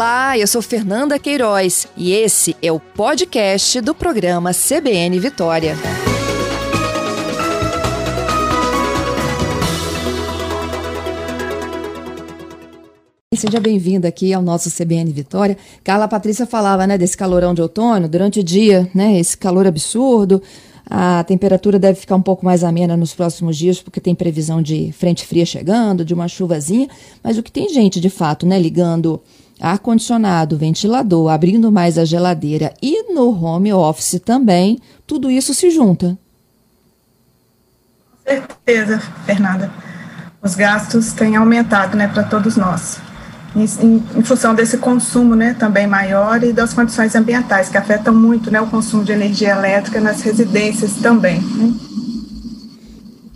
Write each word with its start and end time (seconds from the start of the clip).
Olá, 0.00 0.38
eu 0.38 0.46
sou 0.46 0.62
Fernanda 0.62 1.18
Queiroz 1.18 1.86
e 1.94 2.10
esse 2.12 2.56
é 2.62 2.72
o 2.72 2.80
podcast 2.80 3.82
do 3.82 3.94
programa 3.94 4.50
CBN 4.50 5.20
Vitória. 5.20 5.76
Seja 13.34 13.60
bem-vinda 13.60 14.08
aqui 14.08 14.32
ao 14.32 14.40
nosso 14.40 14.70
CBN 14.70 15.12
Vitória. 15.12 15.58
Carla 15.84 16.08
Patrícia 16.08 16.46
falava, 16.46 16.86
né, 16.86 16.96
desse 16.96 17.14
calorão 17.14 17.52
de 17.52 17.60
outono, 17.60 18.08
durante 18.08 18.40
o 18.40 18.42
dia, 18.42 18.88
né, 18.94 19.20
esse 19.20 19.36
calor 19.36 19.66
absurdo. 19.66 20.40
A 20.86 21.22
temperatura 21.24 21.78
deve 21.78 22.00
ficar 22.00 22.16
um 22.16 22.22
pouco 22.22 22.42
mais 22.42 22.64
amena 22.64 22.96
nos 22.96 23.12
próximos 23.12 23.54
dias, 23.54 23.82
porque 23.82 24.00
tem 24.00 24.14
previsão 24.14 24.62
de 24.62 24.92
frente 24.92 25.26
fria 25.26 25.44
chegando, 25.44 26.06
de 26.06 26.14
uma 26.14 26.26
chuvazinha. 26.26 26.88
Mas 27.22 27.36
o 27.36 27.42
que 27.42 27.52
tem 27.52 27.68
gente, 27.68 28.00
de 28.00 28.08
fato, 28.08 28.46
né, 28.46 28.58
ligando 28.58 29.20
ar-condicionado, 29.60 30.56
ventilador, 30.56 31.30
abrindo 31.30 31.70
mais 31.70 31.98
a 31.98 32.04
geladeira 32.04 32.72
e 32.82 33.12
no 33.12 33.30
home 33.30 33.72
office 33.72 34.20
também, 34.24 34.80
tudo 35.06 35.30
isso 35.30 35.52
se 35.52 35.70
junta. 35.70 36.18
Com 38.24 38.30
certeza, 38.30 38.98
Fernanda. 39.26 39.70
Os 40.42 40.54
gastos 40.54 41.12
têm 41.12 41.36
aumentado 41.36 41.96
né, 41.96 42.08
para 42.08 42.22
todos 42.22 42.56
nós. 42.56 42.98
Em, 43.54 43.64
em, 44.16 44.22
função 44.22 44.54
desse 44.54 44.78
consumo 44.78 45.34
né, 45.34 45.54
também 45.54 45.86
maior 45.86 46.42
e 46.42 46.52
das 46.52 46.72
condições 46.72 47.14
ambientais, 47.14 47.68
que 47.68 47.76
afetam 47.76 48.14
muito 48.14 48.50
né, 48.50 48.60
o 48.60 48.66
consumo 48.68 49.04
de 49.04 49.12
energia 49.12 49.50
elétrica 49.50 50.00
nas 50.00 50.22
residências 50.22 50.94
também. 50.94 51.40
Né? 51.40 51.74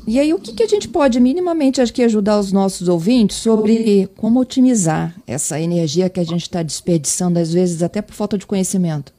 E 0.06 0.20
aí, 0.20 0.34
o 0.34 0.38
que, 0.38 0.52
que 0.52 0.62
a 0.62 0.68
gente 0.68 0.86
pode 0.88 1.18
minimamente 1.18 1.82
que 1.92 2.02
ajudar 2.02 2.38
os 2.38 2.52
nossos 2.52 2.88
ouvintes 2.88 3.38
sobre 3.38 4.08
como 4.16 4.38
otimizar 4.38 5.14
essa 5.26 5.58
energia 5.58 6.10
que 6.10 6.20
a 6.20 6.24
gente 6.24 6.42
está 6.42 6.62
desperdiçando, 6.62 7.38
às 7.38 7.52
vezes 7.52 7.82
até 7.82 8.02
por 8.02 8.14
falta 8.14 8.36
de 8.36 8.46
conhecimento? 8.46 9.12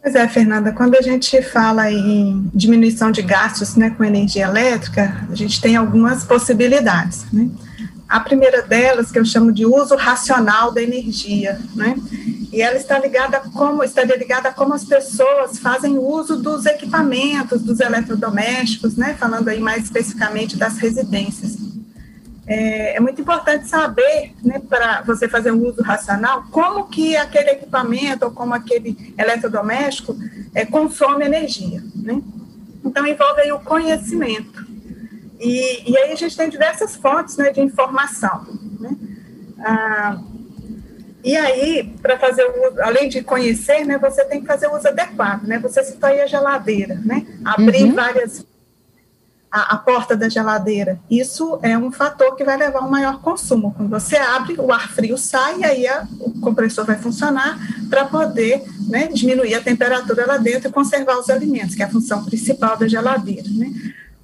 Pois 0.00 0.14
é, 0.14 0.28
Fernanda, 0.28 0.72
quando 0.72 0.94
a 0.94 1.02
gente 1.02 1.42
fala 1.42 1.90
em 1.90 2.48
diminuição 2.54 3.10
de 3.10 3.22
gastos 3.22 3.74
né, 3.74 3.90
com 3.90 4.04
energia 4.04 4.44
elétrica, 4.44 5.26
a 5.28 5.34
gente 5.34 5.60
tem 5.60 5.74
algumas 5.74 6.22
possibilidades. 6.22 7.24
Né? 7.32 7.50
A 8.08 8.20
primeira 8.20 8.62
delas, 8.62 9.10
que 9.10 9.18
eu 9.18 9.24
chamo 9.24 9.50
de 9.50 9.66
uso 9.66 9.96
racional 9.96 10.70
da 10.70 10.80
energia, 10.80 11.58
né? 11.74 11.96
E 12.56 12.62
ela 12.62 12.78
está 12.78 12.98
ligada 12.98 13.36
a 13.36 13.40
como 13.50 13.84
estaria 13.84 14.16
ligada 14.16 14.48
a 14.48 14.52
como 14.52 14.72
as 14.72 14.82
pessoas 14.82 15.58
fazem 15.58 15.98
uso 15.98 16.38
dos 16.38 16.64
equipamentos, 16.64 17.60
dos 17.60 17.80
eletrodomésticos, 17.80 18.96
né? 18.96 19.14
Falando 19.20 19.48
aí 19.48 19.60
mais 19.60 19.84
especificamente 19.84 20.56
das 20.56 20.78
residências. 20.78 21.58
É, 22.46 22.96
é 22.96 23.00
muito 23.00 23.20
importante 23.20 23.68
saber, 23.68 24.32
né, 24.42 24.58
para 24.58 25.02
você 25.02 25.28
fazer 25.28 25.52
um 25.52 25.66
uso 25.66 25.82
racional, 25.82 26.46
como 26.50 26.86
que 26.86 27.14
aquele 27.14 27.50
equipamento 27.50 28.24
ou 28.24 28.30
como 28.30 28.54
aquele 28.54 29.14
eletrodoméstico 29.18 30.16
é, 30.54 30.64
consome 30.64 31.26
energia, 31.26 31.84
né? 31.94 32.22
Então 32.82 33.06
envolve 33.06 33.42
aí 33.42 33.52
o 33.52 33.60
conhecimento. 33.60 34.66
E, 35.38 35.90
e 35.92 35.98
aí 35.98 36.10
a 36.10 36.16
gente 36.16 36.34
tem 36.34 36.48
diversas 36.48 36.96
fontes 36.96 37.36
né, 37.36 37.50
de 37.50 37.60
informação. 37.60 38.46
Né? 38.80 38.96
Ah, 39.58 40.18
e 41.26 41.36
aí, 41.36 41.92
para 42.00 42.16
fazer 42.16 42.44
o 42.44 42.68
uso, 42.68 42.80
além 42.80 43.08
de 43.08 43.20
conhecer, 43.20 43.84
né, 43.84 43.98
você 43.98 44.24
tem 44.26 44.40
que 44.40 44.46
fazer 44.46 44.68
o 44.68 44.76
uso 44.76 44.86
adequado, 44.86 45.42
né? 45.42 45.58
Você 45.58 45.82
citou 45.82 46.08
aí 46.08 46.20
a 46.20 46.26
geladeira, 46.28 46.94
né? 47.04 47.26
Abrir 47.44 47.82
uhum. 47.82 47.94
várias 47.96 48.46
a, 49.50 49.74
a, 49.74 49.76
porta 49.76 50.16
da 50.16 50.28
geladeira. 50.28 51.00
Isso 51.10 51.58
é 51.62 51.76
um 51.76 51.90
fator 51.90 52.36
que 52.36 52.44
vai 52.44 52.56
levar 52.56 52.78
a 52.78 52.84
um 52.84 52.90
maior 52.90 53.20
consumo. 53.20 53.74
Quando 53.76 53.90
você 53.90 54.16
abre, 54.16 54.54
o 54.56 54.72
ar 54.72 54.88
frio 54.88 55.18
sai 55.18 55.58
e 55.58 55.64
aí 55.64 55.88
a, 55.88 56.06
o 56.20 56.30
compressor 56.40 56.84
vai 56.84 56.96
funcionar 56.96 57.58
para 57.90 58.04
poder 58.04 58.62
né, 58.88 59.08
diminuir 59.08 59.56
a 59.56 59.60
temperatura 59.60 60.26
lá 60.26 60.36
dentro 60.36 60.68
e 60.68 60.72
conservar 60.72 61.18
os 61.18 61.28
alimentos, 61.28 61.74
que 61.74 61.82
é 61.82 61.86
a 61.86 61.90
função 61.90 62.24
principal 62.24 62.76
da 62.76 62.86
geladeira. 62.86 63.48
Né? 63.50 63.72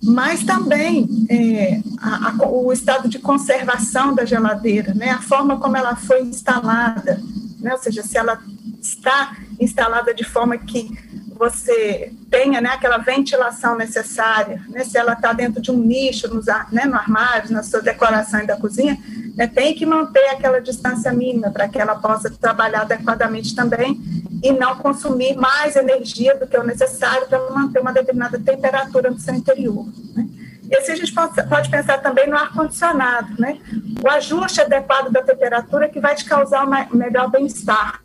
Mas 0.02 0.42
também 0.42 1.26
é, 1.28 1.80
a, 2.00 2.30
a, 2.30 2.48
o 2.48 2.72
estado 2.72 3.08
de 3.08 3.18
conservação 3.18 4.14
da 4.14 4.24
geladeira, 4.24 4.92
né, 4.94 5.10
a 5.10 5.22
forma 5.22 5.58
como 5.60 5.76
ela 5.76 5.94
foi 5.94 6.22
instalada, 6.22 7.20
né, 7.60 7.72
ou 7.72 7.78
seja, 7.78 8.02
se 8.02 8.18
ela 8.18 8.40
está 8.80 9.36
instalada 9.60 10.12
de 10.12 10.24
forma 10.24 10.58
que 10.58 10.90
você 11.38 12.12
tenha 12.30 12.60
né, 12.60 12.70
aquela 12.70 12.98
ventilação 12.98 13.76
necessária, 13.76 14.62
né, 14.68 14.84
se 14.84 14.98
ela 14.98 15.12
está 15.12 15.32
dentro 15.32 15.62
de 15.62 15.70
um 15.70 15.78
nicho, 15.78 16.32
nos, 16.32 16.46
né, 16.46 16.84
no 16.84 16.94
armário, 16.94 17.52
na 17.52 17.62
sua 17.62 17.80
decoração 17.80 18.44
da 18.44 18.56
cozinha, 18.56 18.98
né, 19.36 19.46
tem 19.46 19.74
que 19.74 19.86
manter 19.86 20.26
aquela 20.30 20.60
distância 20.60 21.12
mínima 21.12 21.50
para 21.50 21.68
que 21.68 21.78
ela 21.78 21.94
possa 21.96 22.28
trabalhar 22.30 22.82
adequadamente 22.82 23.54
também 23.54 24.00
e 24.42 24.52
não 24.52 24.76
consumir 24.76 25.36
mais 25.36 25.76
energia 25.76 26.36
do 26.36 26.46
que 26.46 26.58
o 26.58 26.64
necessário 26.64 27.28
para 27.28 27.38
manter 27.50 27.80
uma 27.80 27.92
determinada 27.92 28.38
temperatura 28.40 29.10
no 29.10 29.18
seu 29.18 29.34
interior. 29.34 29.86
Né? 30.14 30.26
E 30.68 30.76
assim 30.76 30.92
a 30.92 30.96
gente 30.96 31.14
pode, 31.14 31.70
pensar 31.70 31.98
também 31.98 32.28
no 32.28 32.36
ar-condicionado, 32.36 33.34
né? 33.38 33.60
O 34.02 34.08
ajuste 34.08 34.60
adequado 34.60 35.10
da 35.10 35.22
temperatura 35.22 35.88
que 35.88 36.00
vai 36.00 36.14
te 36.14 36.24
causar 36.24 36.66
um 36.66 36.96
melhor 36.96 37.30
bem-estar. 37.30 38.02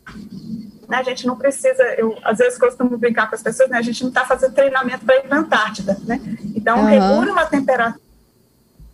Né? 0.86 0.96
A 0.98 1.02
gente 1.02 1.26
não 1.26 1.34
precisa, 1.34 1.82
eu 1.96 2.16
às 2.22 2.38
vezes 2.38 2.58
costumo 2.58 2.96
brincar 2.98 3.28
com 3.28 3.34
as 3.34 3.42
pessoas, 3.42 3.70
né? 3.70 3.78
A 3.78 3.82
gente 3.82 4.02
não 4.02 4.10
está 4.10 4.24
fazendo 4.24 4.54
treinamento 4.54 5.04
para 5.04 5.16
ir 5.16 5.28
na 5.28 5.38
Antártida, 5.38 5.96
né? 6.04 6.20
Então, 6.54 6.78
uhum. 6.78 6.84
regule 6.84 7.30
uma 7.30 7.46
temperatura 7.46 8.00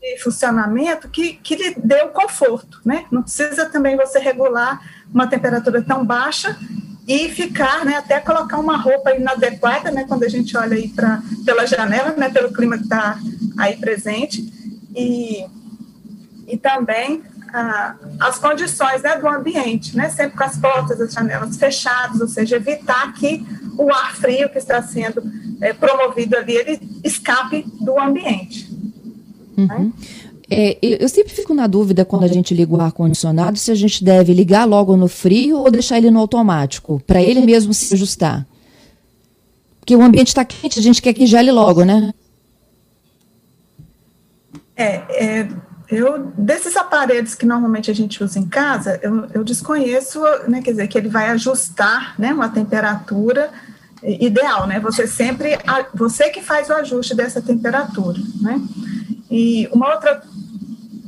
de 0.01 0.19
funcionamento 0.23 1.09
que, 1.09 1.35
que 1.35 1.57
lhe 1.57 1.75
dê 1.77 2.03
o 2.03 2.09
conforto, 2.09 2.81
né? 2.85 3.07
Não 3.11 3.23
precisa 3.23 3.67
também 3.67 3.97
você 3.97 4.19
regular 4.19 4.81
uma 5.13 5.27
temperatura 5.27 5.83
tão 5.83 6.05
baixa 6.05 6.57
e 7.07 7.29
ficar, 7.29 7.85
né, 7.85 7.97
até 7.97 8.19
colocar 8.19 8.59
uma 8.59 8.77
roupa 8.77 9.13
inadequada, 9.13 9.91
né, 9.91 10.05
quando 10.09 10.25
a 10.25 10.29
gente 10.29 10.57
olha 10.57 10.75
aí 10.75 10.89
pra, 10.89 11.23
pela 11.45 11.67
janela, 11.67 12.15
né, 12.17 12.31
pelo 12.31 12.53
clima 12.53 12.79
que 12.79 12.85
está 12.85 13.19
aí 13.59 13.77
presente, 13.77 14.43
e, 14.95 15.45
e 16.49 16.57
também 16.57 17.23
ah, 17.53 17.95
as 18.21 18.39
condições, 18.39 19.03
né, 19.03 19.17
do 19.17 19.29
ambiente, 19.29 19.97
né, 19.97 20.09
sempre 20.09 20.37
com 20.37 20.45
as 20.45 20.57
portas, 20.57 21.01
as 21.01 21.13
janelas 21.13 21.57
fechadas, 21.57 22.21
ou 22.21 22.29
seja, 22.29 22.57
evitar 22.57 23.13
que 23.13 23.47
o 23.77 23.93
ar 23.93 24.15
frio 24.17 24.49
que 24.49 24.59
está 24.59 24.83
sendo 24.83 25.23
é, 25.61 25.73
promovido 25.73 26.37
ali, 26.37 26.57
ele 26.57 26.81
escape 27.05 27.67
do 27.81 27.99
ambiente. 28.01 28.69
Uhum. 29.57 29.67
Né? 29.67 29.93
É, 30.51 30.77
eu 30.83 31.09
sempre 31.09 31.33
fico 31.33 31.55
na 31.55 31.67
dúvida 31.67 32.05
quando 32.05 32.25
a 32.25 32.29
gente 32.29 32.53
liga 32.55 32.75
o 32.75 32.81
ar-condicionado 32.81 33.59
se 33.59 33.71
a 33.71 33.75
gente 33.75 34.05
deve 34.05 34.35
ligar 34.35 34.67
logo 34.67 34.97
no 34.97 35.09
frio 35.09 35.59
ou 35.59 35.71
deixar 35.71 35.99
ele 35.99 36.11
no 36.11 36.21
automático, 36.21 37.03
para 37.07 37.23
ele 37.23 37.41
mesmo 37.41 37.73
se 37.73 37.95
ajustar. 37.95 38.47
Porque 39.81 39.97
o 39.97 40.03
ambiente 40.03 40.29
está 40.29 40.45
quente, 40.45 40.79
a 40.79 40.83
gente 40.83 41.01
quer 41.01 41.13
que 41.15 41.27
gele 41.27 41.51
logo, 41.51 41.85
né? 41.85 42.13
É, 44.77 44.95
é, 45.25 45.49
eu, 45.89 46.27
desses 46.37 46.77
aparelhos 46.77 47.35
que 47.35 47.47
normalmente 47.47 47.91
a 47.91 47.95
gente 47.95 48.23
usa 48.23 48.39
em 48.39 48.47
casa, 48.47 48.99
eu, 49.03 49.27
eu 49.33 49.45
desconheço, 49.45 50.21
né, 50.49 50.61
quer 50.63 50.73
dizer, 50.73 50.89
que 50.89 50.99
ele 50.99 51.09
vai 51.09 51.31
ajustar, 51.31 52.19
né, 52.19 52.33
uma 52.33 52.49
temperatura 52.49 53.51
ideal, 54.03 54.67
né, 54.67 54.81
você 54.81 55.07
sempre, 55.07 55.57
você 55.95 56.31
que 56.31 56.43
faz 56.43 56.69
o 56.69 56.75
ajuste 56.75 57.15
dessa 57.15 57.41
temperatura, 57.41 58.19
né, 58.41 58.61
e 59.31 59.69
uma 59.73 59.95
outra 59.95 60.23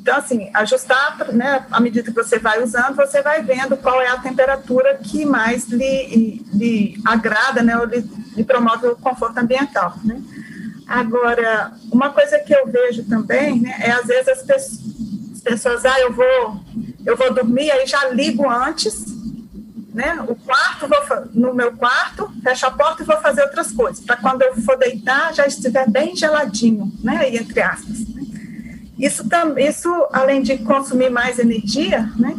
então, 0.06 0.18
assim, 0.18 0.48
ajustar, 0.54 1.32
né, 1.32 1.66
à 1.68 1.80
medida 1.80 2.12
que 2.12 2.14
você 2.14 2.38
vai 2.38 2.62
usando, 2.62 2.94
você 2.94 3.22
vai 3.22 3.42
vendo 3.42 3.76
qual 3.76 4.00
é 4.00 4.06
a 4.06 4.16
temperatura 4.16 4.94
que 5.02 5.26
mais 5.26 5.66
lhe, 5.66 6.44
lhe 6.54 6.96
agrada, 7.04 7.60
né, 7.60 7.76
ou 7.76 7.86
lhe, 7.86 8.08
lhe 8.36 8.44
promove 8.44 8.86
o 8.86 8.94
conforto 8.94 9.38
ambiental, 9.38 9.96
né. 10.04 10.22
Agora, 10.86 11.72
uma 11.90 12.10
coisa 12.10 12.38
que 12.38 12.54
eu 12.54 12.68
vejo 12.68 13.02
também, 13.02 13.60
né, 13.60 13.74
é 13.80 13.90
às 13.90 14.06
vezes 14.06 14.28
as, 14.28 14.42
pe 14.44 14.52
as 14.52 15.40
pessoas, 15.42 15.84
ah, 15.84 15.98
eu 15.98 16.12
vou, 16.12 16.60
eu 17.04 17.16
vou 17.16 17.34
dormir, 17.34 17.72
aí 17.72 17.84
já 17.84 18.08
ligo 18.08 18.48
antes, 18.48 19.06
né, 19.92 20.24
o 20.28 20.36
quarto, 20.36 20.86
vou, 20.86 21.26
no 21.34 21.52
meu 21.52 21.72
quarto, 21.72 22.32
fecho 22.44 22.64
a 22.64 22.70
porta 22.70 23.02
e 23.02 23.06
vou 23.06 23.16
fazer 23.16 23.42
outras 23.42 23.72
coisas, 23.72 24.04
para 24.04 24.18
quando 24.18 24.42
eu 24.42 24.54
for 24.62 24.78
deitar, 24.78 25.34
já 25.34 25.48
estiver 25.48 25.90
bem 25.90 26.14
geladinho, 26.14 26.92
né, 27.02 27.16
aí, 27.22 27.36
entre 27.36 27.60
aspas. 27.60 28.05
Isso, 28.98 29.24
isso 29.58 30.06
além 30.12 30.42
de 30.42 30.58
consumir 30.58 31.10
mais 31.10 31.38
energia, 31.38 32.10
né? 32.16 32.34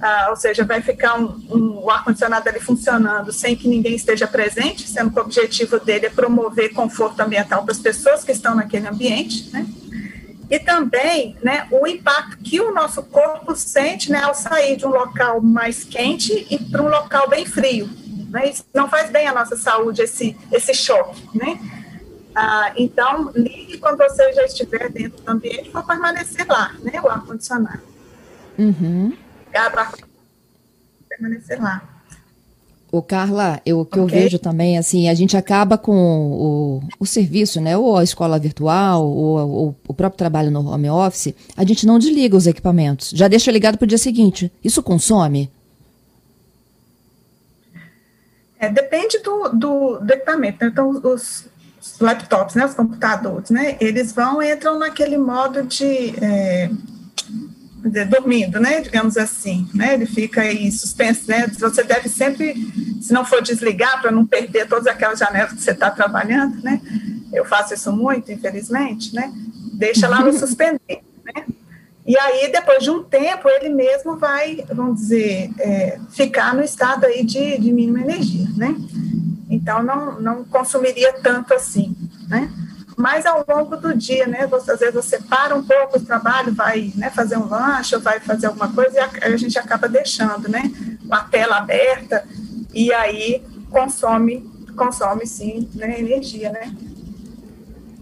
Ah, 0.00 0.26
ou 0.30 0.36
seja, 0.36 0.64
vai 0.64 0.82
ficar 0.82 1.16
um, 1.16 1.26
um, 1.48 1.84
o 1.84 1.88
ar-condicionado 1.88 2.48
ali 2.48 2.58
funcionando 2.58 3.32
sem 3.32 3.54
que 3.54 3.68
ninguém 3.68 3.94
esteja 3.94 4.26
presente, 4.26 4.88
sendo 4.88 5.12
que 5.12 5.18
o 5.18 5.22
objetivo 5.22 5.78
dele 5.78 6.06
é 6.06 6.10
promover 6.10 6.72
conforto 6.72 7.20
ambiental 7.20 7.62
para 7.62 7.70
as 7.70 7.78
pessoas 7.78 8.24
que 8.24 8.32
estão 8.32 8.56
naquele 8.56 8.88
ambiente, 8.88 9.48
né? 9.52 9.64
E 10.50 10.58
também, 10.58 11.36
né, 11.42 11.68
o 11.70 11.86
impacto 11.86 12.36
que 12.38 12.60
o 12.60 12.74
nosso 12.74 13.04
corpo 13.04 13.54
sente, 13.54 14.10
né, 14.10 14.22
ao 14.22 14.34
sair 14.34 14.76
de 14.76 14.84
um 14.84 14.90
local 14.90 15.40
mais 15.40 15.84
quente 15.84 16.46
e 16.50 16.58
para 16.58 16.82
um 16.82 16.88
local 16.88 17.28
bem 17.28 17.46
frio, 17.46 17.88
né? 18.28 18.50
Isso 18.50 18.64
não 18.74 18.88
faz 18.88 19.08
bem 19.08 19.28
à 19.28 19.32
nossa 19.32 19.56
saúde 19.56 20.02
esse 20.02 20.36
esse 20.50 20.74
choque, 20.74 21.22
né? 21.32 21.60
Ah, 22.34 22.72
então, 22.76 23.30
ligue 23.34 23.78
quando 23.78 23.98
você 23.98 24.32
já 24.32 24.44
estiver 24.44 24.90
dentro 24.90 25.22
do 25.22 25.30
ambiente 25.30 25.70
para 25.70 25.82
permanecer 25.82 26.46
lá, 26.48 26.74
né? 26.82 27.00
O 27.02 27.08
ar-condicionado. 27.08 27.82
Uhum. 28.58 29.12
permanecer 31.08 31.62
lá. 31.62 31.82
O 32.90 33.00
Carla, 33.00 33.60
eu, 33.64 33.80
o 33.80 33.86
que 33.86 33.98
okay. 33.98 34.18
eu 34.18 34.22
vejo 34.22 34.38
também, 34.38 34.76
assim, 34.76 35.08
a 35.08 35.14
gente 35.14 35.34
acaba 35.34 35.78
com 35.78 35.94
o, 35.94 36.82
o 37.00 37.06
serviço, 37.06 37.58
né? 37.58 37.74
Ou 37.76 37.96
a 37.96 38.04
escola 38.04 38.38
virtual, 38.38 39.06
ou, 39.06 39.38
ou, 39.38 39.76
o 39.88 39.94
próprio 39.94 40.18
trabalho 40.18 40.50
no 40.50 40.68
home 40.68 40.90
office, 40.90 41.34
a 41.56 41.64
gente 41.64 41.86
não 41.86 41.98
desliga 41.98 42.36
os 42.36 42.46
equipamentos. 42.46 43.10
Já 43.14 43.28
deixa 43.28 43.50
ligado 43.50 43.78
para 43.78 43.84
o 43.84 43.88
dia 43.88 43.96
seguinte. 43.96 44.52
Isso 44.62 44.82
consome? 44.82 45.50
É, 48.58 48.68
depende 48.68 49.18
do, 49.20 49.48
do, 49.48 49.98
do 49.98 50.12
equipamento. 50.12 50.58
Né? 50.62 50.70
Então, 50.70 50.90
os, 50.90 51.46
os, 51.82 51.98
laptops, 51.98 52.54
né? 52.54 52.64
Os 52.64 52.74
computadores, 52.74 53.50
né? 53.50 53.76
Eles 53.80 54.12
vão, 54.12 54.40
entram 54.42 54.78
naquele 54.78 55.18
modo 55.18 55.64
de... 55.64 56.14
É, 56.22 56.70
dormindo, 58.08 58.60
né, 58.60 58.80
digamos 58.80 59.16
assim, 59.16 59.68
né, 59.74 59.94
ele 59.94 60.06
fica 60.06 60.42
aí 60.42 60.70
suspenso, 60.70 61.28
né, 61.28 61.48
você 61.58 61.82
deve 61.82 62.08
sempre, 62.08 62.54
se 63.00 63.12
não 63.12 63.24
for 63.24 63.42
desligar 63.42 64.00
para 64.00 64.12
não 64.12 64.24
perder 64.24 64.68
todas 64.68 64.86
aquelas 64.86 65.18
janelas 65.18 65.52
que 65.52 65.60
você 65.60 65.72
está 65.72 65.90
trabalhando, 65.90 66.62
né, 66.62 66.80
eu 67.32 67.44
faço 67.44 67.74
isso 67.74 67.92
muito, 67.92 68.30
infelizmente, 68.30 69.12
né, 69.12 69.32
deixa 69.74 70.08
lá 70.08 70.20
no 70.20 70.32
suspender, 70.38 71.02
né, 71.24 71.44
e 72.06 72.16
aí 72.16 72.52
depois 72.52 72.84
de 72.84 72.90
um 72.90 73.02
tempo 73.02 73.48
ele 73.48 73.70
mesmo 73.70 74.16
vai, 74.16 74.64
vamos 74.72 75.00
dizer, 75.00 75.50
é, 75.58 75.98
ficar 76.10 76.54
no 76.54 76.62
estado 76.62 77.04
aí 77.04 77.24
de, 77.24 77.58
de 77.58 77.72
mínima 77.72 78.00
energia, 78.00 78.46
né, 78.56 78.76
então 79.54 79.82
não, 79.82 80.20
não 80.20 80.44
consumiria 80.44 81.12
tanto 81.22 81.54
assim, 81.54 81.94
né, 82.28 82.50
mas 82.96 83.26
ao 83.26 83.44
longo 83.48 83.76
do 83.76 83.96
dia, 83.96 84.26
né, 84.26 84.46
você, 84.46 84.72
às 84.72 84.80
vezes 84.80 84.94
você 84.94 85.18
para 85.18 85.54
um 85.54 85.62
pouco 85.62 85.98
o 85.98 86.04
trabalho, 86.04 86.54
vai 86.54 86.92
né, 86.94 87.10
fazer 87.10 87.36
um 87.36 87.48
lanche, 87.48 87.94
ou 87.94 88.00
vai 88.00 88.20
fazer 88.20 88.46
alguma 88.46 88.72
coisa, 88.72 88.96
e 88.96 88.98
a, 88.98 89.10
a 89.22 89.36
gente 89.36 89.58
acaba 89.58 89.88
deixando, 89.88 90.48
né, 90.48 90.70
com 91.06 91.14
a 91.14 91.20
tela 91.20 91.56
aberta, 91.56 92.24
e 92.72 92.92
aí 92.92 93.42
consome, 93.70 94.48
consome 94.76 95.26
sim, 95.26 95.68
né, 95.74 95.98
energia, 95.98 96.50
né. 96.50 96.74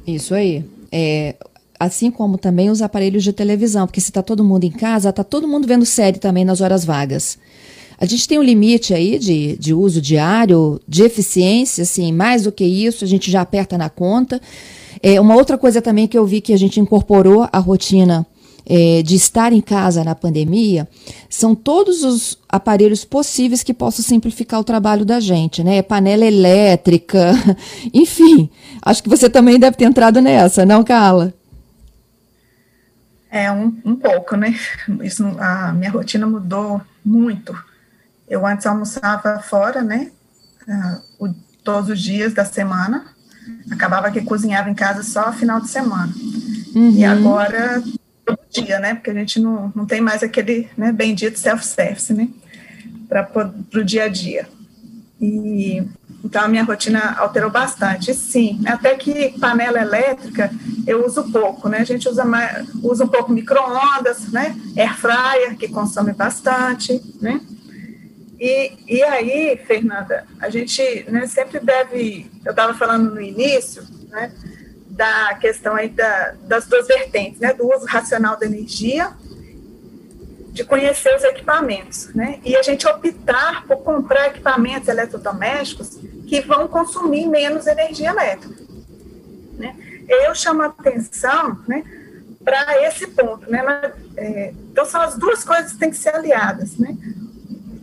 Isso 0.07 0.35
aí. 0.35 0.69
É, 0.93 1.37
assim 1.79 2.11
como 2.11 2.37
também 2.37 2.69
os 2.69 2.83
aparelhos 2.83 3.23
de 3.23 3.33
televisão, 3.33 3.87
porque 3.87 4.01
se 4.01 4.11
está 4.11 4.23
todo 4.23 4.45
mundo 4.45 4.65
em 4.65 4.71
casa, 4.71 5.11
está 5.11 5.23
todo 5.23 5.47
mundo 5.47 5.67
vendo 5.67 5.87
série 5.87 6.19
também 6.19 6.45
nas 6.45 6.61
horas 6.61 6.85
vagas. 6.85 7.39
A 8.01 8.07
gente 8.07 8.27
tem 8.27 8.39
um 8.39 8.43
limite 8.43 8.95
aí 8.95 9.19
de, 9.19 9.59
de 9.59 9.75
uso 9.75 10.01
diário, 10.01 10.81
de 10.89 11.03
eficiência, 11.03 11.83
assim, 11.83 12.11
mais 12.11 12.45
do 12.45 12.51
que 12.51 12.65
isso, 12.65 13.05
a 13.05 13.07
gente 13.07 13.31
já 13.31 13.43
aperta 13.43 13.77
na 13.77 13.91
conta. 13.91 14.41
É, 15.03 15.21
uma 15.21 15.35
outra 15.35 15.59
coisa 15.59 15.83
também 15.83 16.09
que 16.09 16.17
eu 16.17 16.25
vi 16.25 16.41
que 16.41 16.55
a 16.55 16.59
gente 16.59 16.81
incorporou 16.81 17.47
à 17.53 17.59
rotina 17.59 18.27
é, 18.65 19.03
de 19.03 19.17
estar 19.17 19.53
em 19.53 19.61
casa 19.61 20.03
na 20.03 20.15
pandemia 20.15 20.89
são 21.29 21.55
todos 21.55 22.03
os 22.03 22.39
aparelhos 22.49 23.05
possíveis 23.05 23.63
que 23.63 23.75
possam 23.75 24.03
simplificar 24.03 24.61
o 24.61 24.65
trabalho 24.65 25.05
da 25.05 25.21
gente, 25.21 25.63
né? 25.63 25.83
Panela 25.83 26.25
elétrica, 26.25 27.33
enfim. 27.93 28.49
Acho 28.81 29.03
que 29.03 29.11
você 29.11 29.29
também 29.29 29.59
deve 29.59 29.77
ter 29.77 29.85
entrado 29.85 30.23
nessa, 30.23 30.65
não, 30.65 30.83
Carla? 30.83 31.35
É, 33.31 33.53
um, 33.53 33.77
um 33.85 33.95
pouco, 33.95 34.37
né? 34.37 34.59
Isso, 35.03 35.25
a 35.39 35.73
minha 35.73 35.91
rotina 35.91 36.27
mudou 36.27 36.81
muito. 37.05 37.70
Eu 38.31 38.47
antes 38.47 38.65
almoçava 38.65 39.41
fora, 39.41 39.83
né? 39.83 40.13
Uh, 40.67 41.27
o, 41.27 41.35
todos 41.65 41.91
os 41.91 42.01
dias 42.01 42.33
da 42.33 42.45
semana 42.45 43.05
acabava 43.71 44.11
que 44.11 44.21
cozinhava 44.21 44.71
em 44.71 44.75
casa 44.75 45.03
só 45.03 45.33
final 45.33 45.61
de 45.61 45.69
semana. 45.69 46.13
Uhum. 46.75 46.93
E 46.93 47.05
agora, 47.05 47.83
todo 48.25 48.39
dia, 48.49 48.79
né? 48.79 48.95
Porque 48.95 49.11
a 49.11 49.15
gente 49.15 49.41
não, 49.41 49.73
não 49.75 49.85
tem 49.85 50.01
mais 50.01 50.23
aquele 50.23 50.69
né, 50.77 50.93
bendito 50.93 51.39
self-service, 51.39 52.15
né? 52.15 52.29
Para 53.09 53.53
o 53.75 53.85
dia 53.85 54.05
a 54.05 54.09
dia. 54.09 54.49
E 55.21 55.83
então 56.23 56.45
a 56.45 56.49
minha 56.49 56.63
rotina 56.63 57.17
alterou 57.19 57.51
bastante. 57.51 58.15
Sim, 58.15 58.61
até 58.67 58.95
que 58.95 59.39
panela 59.41 59.81
elétrica 59.81 60.51
eu 60.87 61.05
uso 61.05 61.25
pouco, 61.33 61.69
né? 61.69 61.79
A 61.79 61.85
gente 61.85 62.09
usa 62.09 62.25
mais, 62.25 62.69
usa 62.83 63.05
um 63.05 63.09
pouco 63.09 63.33
micro-ondas, 63.33 64.31
né? 64.31 64.57
Air 64.77 64.97
fryer, 64.97 65.57
que 65.57 65.69
consome 65.69 66.13
bastante, 66.13 67.03
né? 67.21 67.41
E, 68.41 68.73
e 68.89 69.03
aí, 69.03 69.61
Fernanda, 69.67 70.25
a 70.41 70.49
gente 70.49 71.05
né, 71.11 71.27
sempre 71.27 71.61
deve, 71.61 72.31
eu 72.43 72.53
estava 72.53 72.73
falando 72.73 73.15
no 73.15 73.21
início, 73.21 73.83
né, 74.09 74.33
da 74.89 75.35
questão 75.35 75.75
aí 75.75 75.91
da, 75.91 76.35
das 76.45 76.67
duas 76.67 76.87
vertentes, 76.87 77.39
né, 77.39 77.53
do 77.53 77.71
uso 77.71 77.85
racional 77.85 78.39
da 78.39 78.47
energia, 78.47 79.13
de 80.53 80.65
conhecer 80.65 81.15
os 81.15 81.23
equipamentos, 81.23 82.15
né, 82.15 82.41
e 82.43 82.57
a 82.57 82.63
gente 82.63 82.87
optar 82.89 83.67
por 83.67 83.77
comprar 83.83 84.29
equipamentos 84.29 84.89
eletrodomésticos 84.89 85.99
que 86.27 86.41
vão 86.41 86.67
consumir 86.67 87.27
menos 87.27 87.67
energia 87.67 88.09
elétrica. 88.09 88.65
Né. 89.59 89.77
Eu 90.09 90.35
chamo 90.35 90.63
a 90.63 90.67
atenção, 90.67 91.63
né, 91.69 91.85
para 92.43 92.87
esse 92.87 93.07
ponto, 93.09 93.51
né, 93.51 93.63
é, 94.17 94.55
então 94.73 94.87
são 94.87 95.03
as 95.03 95.19
duas 95.19 95.45
coisas 95.45 95.73
que 95.73 95.79
têm 95.79 95.91
que 95.91 95.97
ser 95.99 96.15
aliadas, 96.15 96.79
né, 96.79 96.97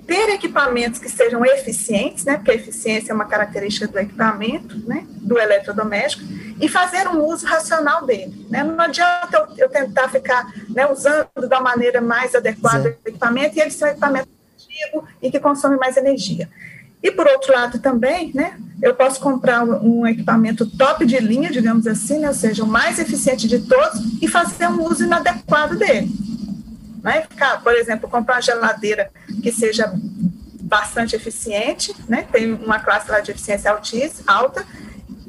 ter 0.08 0.30
equipamentos 0.30 1.00
que 1.02 1.10
sejam 1.10 1.46
eficientes, 1.46 2.24
né, 2.24 2.38
porque 2.38 2.52
a 2.52 2.56
eficiência 2.56 3.12
é 3.12 3.16
uma 3.16 3.26
característica 3.26 3.86
do 3.86 4.00
equipamento, 4.00 4.80
né, 4.88 5.06
do 5.10 5.38
eletrodoméstico, 5.38 6.24
e 6.60 6.70
fazer 6.70 7.08
um 7.10 7.26
uso 7.26 7.46
racional 7.46 8.06
dele. 8.06 8.48
Né? 8.50 8.64
Não 8.64 8.80
adianta 8.80 9.38
eu, 9.38 9.66
eu 9.66 9.70
tentar 9.70 10.08
ficar 10.08 10.50
né, 10.70 10.90
usando 10.90 11.28
da 11.50 11.60
maneira 11.60 12.00
mais 12.00 12.34
adequada 12.34 12.98
o 13.06 13.10
equipamento 13.10 13.58
e 13.58 13.62
ele 13.62 13.70
ser 13.70 13.86
um 13.86 13.90
equipamento 13.90 14.30
antigo 14.56 15.06
e 15.22 15.30
que 15.30 15.40
consome 15.42 15.76
mais 15.76 15.98
energia. 15.98 16.50
E 17.04 17.12
por 17.12 17.28
outro 17.28 17.54
lado 17.54 17.78
também, 17.80 18.32
né, 18.34 18.58
eu 18.82 18.96
posso 18.96 19.20
comprar 19.20 19.62
um, 19.64 20.00
um 20.00 20.08
equipamento 20.08 20.66
top 20.66 21.06
de 21.06 21.20
linha, 21.20 21.52
digamos 21.52 21.86
assim, 21.86 22.20
né, 22.20 22.30
ou 22.30 22.34
seja, 22.34 22.64
o 22.64 22.68
mais 22.68 22.98
eficiente 22.98 23.46
de 23.46 23.60
todos, 23.60 24.22
e 24.22 24.28
fazer 24.28 24.68
um 24.68 24.84
uso 24.84 25.04
inadequado 25.04 25.78
dele. 25.78 26.10
Né? 27.04 27.26
Por 27.62 27.74
exemplo, 27.74 28.10
comprar 28.10 28.36
uma 28.36 28.42
geladeira 28.42 29.12
que 29.42 29.52
seja 29.52 29.92
bastante 30.62 31.16
eficiente, 31.16 31.96
né? 32.08 32.28
tem 32.32 32.54
uma 32.54 32.80
classe 32.80 33.10
lá 33.10 33.20
de 33.20 33.32
eficiência 33.32 33.72
alta, 34.28 34.66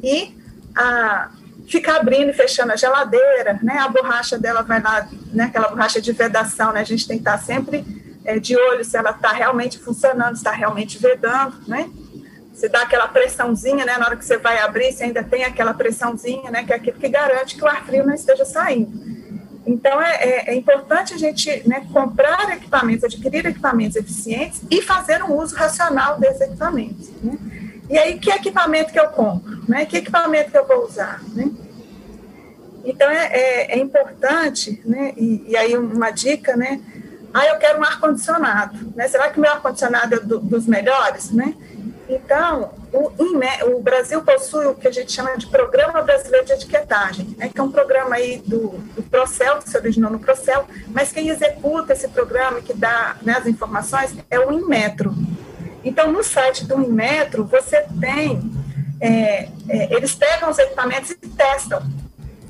e 0.03 0.37
a, 0.77 1.31
ficar 1.69 1.97
abrindo 1.97 2.31
e 2.31 2.33
fechando 2.33 2.73
a 2.73 2.77
geladeira, 2.77 3.59
né? 3.63 3.79
a 3.79 3.89
borracha 3.89 4.39
dela 4.39 4.63
vai 4.63 4.83
lá, 4.83 5.09
né? 5.33 5.45
aquela 5.45 5.69
borracha 5.69 6.01
de 6.01 6.13
vedação, 6.13 6.73
né? 6.73 6.81
a 6.81 6.85
gente 6.85 7.07
tem 7.07 7.19
que 7.19 7.23
estar 7.23 7.39
sempre 7.39 7.85
é, 8.25 8.39
de 8.39 8.57
olho 8.57 8.85
se 8.85 8.97
ela 8.97 9.11
está 9.11 9.33
realmente 9.33 9.79
funcionando, 9.79 10.35
está 10.35 10.51
realmente 10.51 10.99
vedando, 10.99 11.57
né? 11.67 11.89
Você 12.53 12.69
dá 12.69 12.83
aquela 12.83 13.07
pressãozinha, 13.07 13.85
né? 13.85 13.97
Na 13.97 14.05
hora 14.05 14.17
que 14.17 14.25
você 14.25 14.37
vai 14.37 14.59
abrir, 14.59 14.93
você 14.93 15.05
ainda 15.05 15.23
tem 15.23 15.45
aquela 15.45 15.73
pressãozinha, 15.73 16.51
né? 16.51 16.65
Que 16.65 16.73
é 16.73 16.77
aquilo 16.77 16.99
que 16.99 17.09
garante 17.09 17.55
que 17.55 17.63
o 17.63 17.69
ar 17.69 17.87
frio 17.87 18.05
não 18.05 18.13
esteja 18.13 18.45
saindo. 18.45 19.18
Então, 19.69 20.01
é, 20.01 20.15
é, 20.15 20.51
é 20.53 20.55
importante 20.55 21.13
a 21.13 21.19
gente 21.19 21.63
né, 21.69 21.87
comprar 21.93 22.51
equipamentos, 22.57 23.05
adquirir 23.05 23.45
equipamentos 23.45 23.97
eficientes 23.97 24.63
e 24.71 24.81
fazer 24.81 25.23
um 25.23 25.37
uso 25.37 25.55
racional 25.55 26.19
desses 26.19 26.41
equipamentos. 26.41 27.11
Né? 27.23 27.37
E 27.91 27.99
aí, 27.99 28.19
que 28.19 28.31
equipamento 28.31 28.91
que 28.91 28.99
eu 28.99 29.09
compro? 29.09 29.63
Né? 29.69 29.85
Que 29.85 29.99
equipamento 29.99 30.51
que 30.51 30.57
eu 30.57 30.67
vou 30.67 30.87
usar? 30.87 31.23
Né? 31.35 31.51
Então, 32.83 33.11
é, 33.11 33.27
é, 33.27 33.73
é 33.73 33.79
importante, 33.79 34.81
né? 34.87 35.13
E, 35.15 35.45
e, 35.49 35.57
aí 35.57 35.77
uma 35.77 36.11
dica, 36.11 36.57
né? 36.57 36.81
Ah, 37.35 37.45
eu 37.47 37.59
quero 37.59 37.79
um 37.79 37.85
ar-condicionado, 37.85 38.95
né? 38.97 39.07
Será 39.09 39.29
que 39.29 39.37
o 39.37 39.43
meu 39.43 39.51
ar-condicionado 39.51 40.15
é 40.15 40.21
do, 40.21 40.39
dos 40.39 40.67
melhores, 40.67 41.31
né? 41.31 41.55
Então, 42.09 42.73
o, 42.91 43.13
o, 43.77 43.83
Brasil 43.83 44.23
possui 44.23 44.65
o 44.65 44.75
que 44.75 44.89
a 44.89 44.91
gente 44.91 45.13
chama 45.13 45.37
de 45.37 45.47
Programa 45.47 46.01
Brasileiro 46.01 46.47
de 46.47 46.53
Etiquetagem, 46.53 47.37
né, 47.37 47.51
que 47.51 47.61
é 47.61 47.63
um 47.63 47.71
programa 47.71 48.17
aí 48.17 48.39
do, 48.39 48.79
do 48.97 49.03
Procel, 49.03 49.59
que 49.59 49.69
se 49.69 49.77
originou 49.77 50.11
no 50.11 50.19
Procel, 50.19 50.67
mas 50.89 51.13
quem 51.13 51.29
executa 51.29 51.93
esse 51.93 52.09
programa, 52.09 52.63
que 52.63 52.73
dá 52.73 53.17
né, 53.21 53.35
as 53.39 53.47
informações, 53.47 54.17
é 54.31 54.41
o 54.41 54.51
Inmetro. 54.51 55.15
Então, 55.85 56.11
no 56.11 56.23
site 56.25 56.65
do 56.65 56.81
Inmetro, 56.81 57.45
você 57.45 57.85
tem, 58.01 58.41
é, 59.03 59.49
é, 59.69 59.95
eles 59.95 60.15
pegam 60.15 60.49
os 60.49 60.59
equipamentos 60.59 61.11
e 61.11 61.17
testam, 61.17 61.83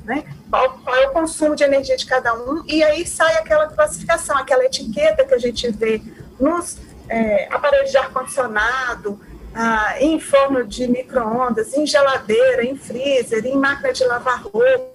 né, 0.04 0.22
qual, 0.48 0.78
qual 0.84 0.94
é 0.94 1.08
o 1.08 1.10
consumo 1.10 1.56
de 1.56 1.64
energia 1.64 1.96
de 1.96 2.06
cada 2.06 2.32
um, 2.32 2.62
e 2.64 2.84
aí 2.84 3.04
sai 3.04 3.34
aquela 3.34 3.66
classificação, 3.66 4.38
aquela 4.38 4.64
etiqueta 4.64 5.24
que 5.24 5.34
a 5.34 5.38
gente 5.38 5.68
vê 5.72 6.00
nos 6.38 6.78
é, 7.08 7.48
aparelhos 7.50 7.90
de 7.90 7.96
ar-condicionado, 7.96 9.20
ah, 9.60 9.96
em 9.98 10.20
forno 10.20 10.64
de 10.64 10.86
micro-ondas, 10.86 11.74
em 11.74 11.84
geladeira, 11.84 12.64
em 12.64 12.76
freezer, 12.76 13.44
em 13.44 13.56
máquina 13.56 13.92
de 13.92 14.04
lavar 14.04 14.40
roupa, 14.40 14.86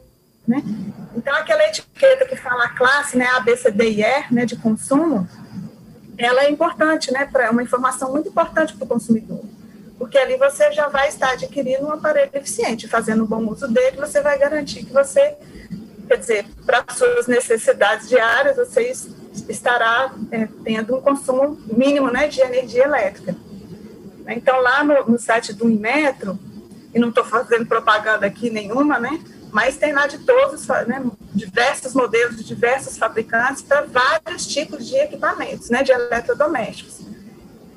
né? 0.47 0.63
Então, 1.13 1.35
aquela 1.35 1.67
etiqueta 1.67 2.25
que 2.25 2.37
fala 2.37 2.69
classe, 2.69 3.17
né, 3.17 3.27
A, 3.35 3.41
B, 3.41 3.57
C, 3.57 3.69
D 3.69 3.89
e 3.89 4.01
E, 4.01 4.23
né, 4.31 4.45
de 4.45 4.55
consumo, 4.55 5.27
ela 6.17 6.45
é 6.45 6.49
importante, 6.49 7.11
né, 7.11 7.27
para 7.29 7.51
uma 7.51 7.61
informação 7.61 8.09
muito 8.09 8.29
importante 8.29 8.73
para 8.73 8.85
o 8.85 8.87
consumidor, 8.87 9.43
porque 9.99 10.17
ali 10.17 10.37
você 10.37 10.71
já 10.71 10.87
vai 10.87 11.09
estar 11.09 11.31
adquirindo 11.31 11.85
um 11.85 11.91
aparelho 11.91 12.31
eficiente, 12.33 12.87
fazendo 12.87 13.25
um 13.25 13.27
bom 13.27 13.45
uso 13.45 13.67
dele, 13.67 13.97
você 13.97 14.21
vai 14.21 14.39
garantir 14.39 14.85
que 14.85 14.93
você, 14.93 15.35
quer 16.07 16.17
dizer, 16.17 16.45
para 16.65 16.85
suas 16.89 17.27
necessidades 17.27 18.07
diárias, 18.07 18.55
você 18.55 18.93
estará 19.49 20.13
é, 20.31 20.47
tendo 20.63 20.95
um 20.95 21.01
consumo 21.01 21.59
mínimo 21.67 22.09
né, 22.09 22.29
de 22.29 22.39
energia 22.39 22.85
elétrica. 22.85 23.35
Então, 24.27 24.61
lá 24.61 24.83
no, 24.83 25.11
no 25.11 25.19
site 25.19 25.53
do 25.53 25.69
Inmetro, 25.69 26.39
e 26.93 26.99
não 26.99 27.09
estou 27.09 27.25
fazendo 27.25 27.65
propaganda 27.65 28.25
aqui 28.25 28.49
nenhuma, 28.49 28.99
né? 28.99 29.19
Mas 29.51 29.77
tem 29.77 29.93
lá 29.93 30.07
de 30.07 30.19
todos, 30.19 30.67
né, 30.67 31.03
diversos 31.33 31.93
modelos 31.93 32.37
de 32.37 32.43
diversos 32.43 32.97
fabricantes 32.97 33.61
para 33.61 33.81
vários 33.81 34.47
tipos 34.47 34.87
de 34.87 34.95
equipamentos, 34.95 35.69
né, 35.69 35.83
de 35.83 35.91
eletrodomésticos. 35.91 37.01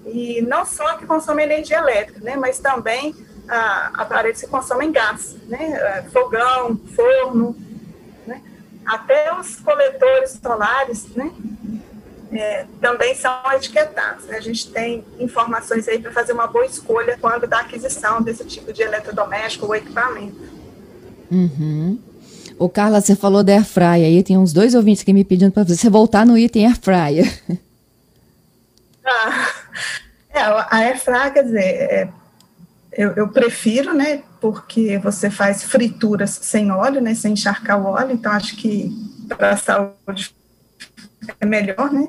E 0.06 0.40
não 0.42 0.64
só 0.64 0.96
que 0.96 1.06
consomem 1.06 1.44
energia 1.44 1.78
elétrica, 1.78 2.20
né, 2.20 2.36
mas 2.36 2.58
também 2.58 3.14
ah, 3.48 3.90
aparelhos 3.94 4.40
que 4.40 4.46
consomem 4.46 4.90
gás, 4.90 5.36
né, 5.48 5.72
é, 5.72 6.02
fogão, 6.10 6.80
forno, 6.94 7.56
né, 8.26 8.42
até 8.84 9.34
os 9.34 9.56
coletores 9.56 10.38
solares, 10.42 11.08
né, 11.14 11.30
é, 12.33 12.66
também 12.80 13.14
são 13.14 13.33
etiquetados. 13.52 14.26
Né? 14.26 14.37
A 14.37 14.40
gente 14.40 14.71
tem 14.71 15.04
informações 15.18 15.87
aí 15.88 15.99
para 15.99 16.12
fazer 16.12 16.33
uma 16.33 16.47
boa 16.47 16.66
escolha 16.66 17.16
quando 17.21 17.47
da 17.47 17.61
aquisição 17.61 18.23
desse 18.23 18.45
tipo 18.45 18.73
de 18.73 18.83
eletrodoméstico 18.83 19.66
ou 19.66 19.75
equipamento. 19.75 20.40
Uhum. 21.30 21.99
O 22.59 22.68
Carla, 22.68 23.00
você 23.00 23.14
falou 23.14 23.45
da 23.45 23.52
airfryer 23.52 24.06
aí, 24.06 24.23
tem 24.23 24.38
uns 24.38 24.52
dois 24.52 24.75
ouvintes 24.75 25.02
que 25.02 25.12
me 25.12 25.25
pedindo 25.25 25.52
para 25.52 25.64
você 25.64 25.90
voltar 25.90 26.25
no 26.25 26.38
item 26.38 26.66
airfryer. 26.66 27.42
Ah, 29.09 29.52
é, 30.30 30.40
a 30.40 30.76
airfryer, 30.78 31.33
quer 31.33 31.45
dizer, 31.45 31.61
é, 31.61 32.09
eu, 32.90 33.12
eu, 33.12 33.28
prefiro, 33.28 33.95
né, 33.95 34.25
porque 34.40 34.99
você 34.99 35.30
faz 35.30 35.62
frituras 35.62 36.40
sem 36.42 36.73
óleo, 36.73 37.00
né, 37.00 37.14
sem 37.14 37.35
encharcar 37.35 37.80
o 37.80 37.87
óleo, 37.87 38.11
então 38.11 38.33
acho 38.33 38.56
que 38.56 38.90
para 39.28 39.52
a 39.52 39.56
saúde 39.56 40.35
é 41.40 41.46
melhor, 41.46 41.92
né? 41.92 42.08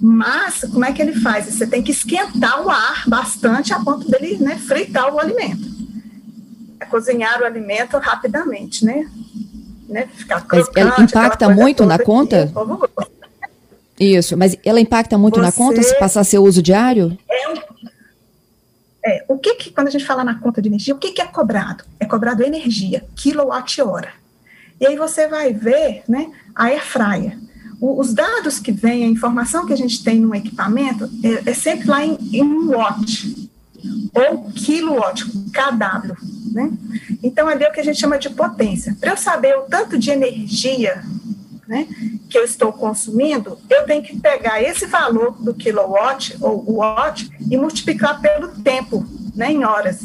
Mas, 0.00 0.60
como 0.60 0.84
é 0.84 0.92
que 0.92 1.00
ele 1.00 1.14
faz? 1.20 1.46
Você 1.46 1.66
tem 1.66 1.82
que 1.82 1.92
esquentar 1.92 2.64
o 2.64 2.70
ar 2.70 3.08
bastante 3.08 3.72
a 3.72 3.80
ponto 3.80 4.08
dele 4.10 4.36
né, 4.38 4.56
fritar 4.56 5.12
o 5.12 5.18
alimento. 5.18 5.66
É 6.80 6.84
cozinhar 6.84 7.40
o 7.40 7.44
alimento 7.44 7.96
rapidamente, 7.98 8.84
né? 8.84 9.10
né? 9.88 10.08
Ficar 10.14 10.42
crocante, 10.42 10.78
ela 10.78 11.00
impacta 11.00 11.48
muito 11.48 11.86
na 11.86 11.98
conta? 11.98 12.52
Isso, 13.98 14.36
mas 14.36 14.56
ela 14.64 14.80
impacta 14.80 15.18
muito 15.18 15.36
Você... 15.36 15.40
na 15.40 15.52
conta 15.52 15.82
se 15.82 15.98
passar 15.98 16.22
seu 16.24 16.44
uso 16.44 16.62
diário? 16.62 17.18
É, 17.28 19.16
é, 19.16 19.24
o 19.26 19.38
que, 19.38 19.54
que, 19.54 19.70
quando 19.70 19.88
a 19.88 19.90
gente 19.90 20.04
fala 20.04 20.22
na 20.22 20.38
conta 20.38 20.60
de 20.60 20.68
energia, 20.68 20.94
o 20.94 20.98
que, 20.98 21.12
que 21.12 21.22
é 21.22 21.26
cobrado? 21.26 21.84
É 21.98 22.04
cobrado 22.04 22.44
energia, 22.44 23.04
quilowatt-hora. 23.16 24.12
E 24.80 24.86
aí 24.86 24.96
você 24.96 25.26
vai 25.26 25.52
ver, 25.52 26.04
né, 26.06 26.30
a 26.54 26.66
airfryer 26.66 27.47
os 27.80 28.12
dados 28.12 28.58
que 28.58 28.72
vêm, 28.72 29.04
a 29.04 29.08
informação 29.08 29.66
que 29.66 29.72
a 29.72 29.76
gente 29.76 30.02
tem 30.02 30.20
no 30.20 30.34
equipamento 30.34 31.08
é, 31.22 31.50
é 31.50 31.54
sempre 31.54 31.88
lá 31.88 32.04
em, 32.04 32.18
em 32.32 32.68
watt 32.68 33.48
ou 34.12 34.50
kilowatt, 34.50 35.24
kW, 35.24 36.16
né? 36.52 36.72
Então, 37.22 37.48
é 37.48 37.54
o 37.54 37.72
que 37.72 37.80
a 37.80 37.84
gente 37.84 38.00
chama 38.00 38.18
de 38.18 38.30
potência. 38.30 38.96
Para 39.00 39.12
eu 39.12 39.16
saber 39.16 39.56
o 39.56 39.62
tanto 39.62 39.98
de 39.98 40.10
energia 40.10 41.02
né, 41.66 41.86
que 42.28 42.38
eu 42.38 42.44
estou 42.44 42.72
consumindo, 42.72 43.58
eu 43.68 43.84
tenho 43.84 44.02
que 44.02 44.18
pegar 44.18 44.62
esse 44.62 44.86
valor 44.86 45.32
do 45.40 45.54
kilowatt 45.54 46.36
ou 46.40 46.78
watt 46.78 47.30
e 47.48 47.56
multiplicar 47.56 48.20
pelo 48.20 48.48
tempo, 48.48 49.06
né, 49.34 49.52
em 49.52 49.64
horas 49.64 50.00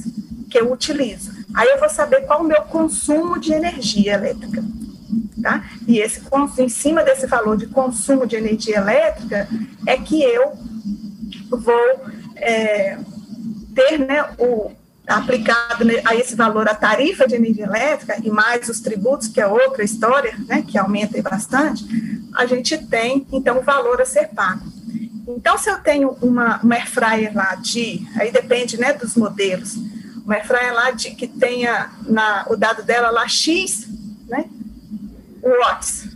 que 0.50 0.60
eu 0.60 0.72
utilizo. 0.72 1.32
Aí 1.54 1.68
eu 1.70 1.80
vou 1.80 1.90
saber 1.90 2.22
qual 2.28 2.42
o 2.42 2.48
meu 2.48 2.62
consumo 2.64 3.40
de 3.40 3.54
energia 3.54 4.14
elétrica. 4.14 4.64
Tá? 5.44 5.62
E 5.86 6.00
esse, 6.00 6.22
em 6.58 6.70
cima 6.70 7.04
desse 7.04 7.28
valor 7.28 7.58
de 7.58 7.68
consumo 7.68 8.26
de 8.26 8.38
energia 8.38 8.78
elétrica 8.78 9.46
é 9.86 9.98
que 9.98 10.24
eu 10.24 10.54
vou 11.50 12.02
é, 12.38 12.98
ter 13.76 13.98
né, 14.00 14.24
o, 14.40 14.72
aplicado 15.08 15.86
a 16.06 16.16
esse 16.16 16.36
valor 16.36 16.68
a 16.68 16.74
tarifa 16.74 17.28
de 17.28 17.36
energia 17.36 17.66
elétrica 17.66 18.18
e 18.24 18.30
mais 18.30 18.70
os 18.70 18.80
tributos, 18.80 19.28
que 19.28 19.42
é 19.42 19.48
outra 19.48 19.84
história, 19.84 20.34
né, 20.48 20.64
que 20.66 20.78
aumenta 20.78 21.22
bastante, 21.22 21.86
a 22.36 22.46
gente 22.46 22.78
tem, 22.78 23.28
então, 23.32 23.60
o 23.60 23.62
valor 23.62 24.02
a 24.02 24.06
ser 24.06 24.30
pago. 24.30 24.64
Então, 25.28 25.58
se 25.58 25.70
eu 25.70 25.78
tenho 25.80 26.18
uma, 26.22 26.60
uma 26.62 26.76
air 26.76 26.90
fryer 26.90 27.36
lá 27.36 27.56
de, 27.56 28.06
aí 28.16 28.32
depende, 28.32 28.80
né, 28.80 28.94
dos 28.94 29.16
modelos, 29.16 29.76
uma 30.26 30.36
air 30.36 30.48
fryer 30.48 30.74
lá 30.74 30.92
de, 30.92 31.12
que 31.12 31.28
tenha 31.28 31.92
na, 32.06 32.46
o 32.50 32.56
dado 32.56 32.84
dela 32.84 33.10
lá 33.10 33.28
X, 33.28 33.88
né, 33.88 33.93
watts. 35.44 36.08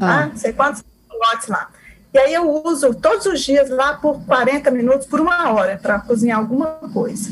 Ah. 0.00 0.28
Tá? 0.28 0.30
Sei 0.36 0.52
quantos 0.52 0.82
watts 1.18 1.48
lá. 1.48 1.70
E 2.12 2.18
aí 2.18 2.34
eu 2.34 2.64
uso 2.64 2.92
todos 2.94 3.26
os 3.26 3.40
dias 3.40 3.70
lá 3.70 3.94
por 3.94 4.20
40 4.24 4.70
minutos, 4.70 5.06
por 5.06 5.20
uma 5.20 5.52
hora, 5.52 5.78
para 5.78 6.00
cozinhar 6.00 6.38
alguma 6.38 6.66
coisa. 6.92 7.30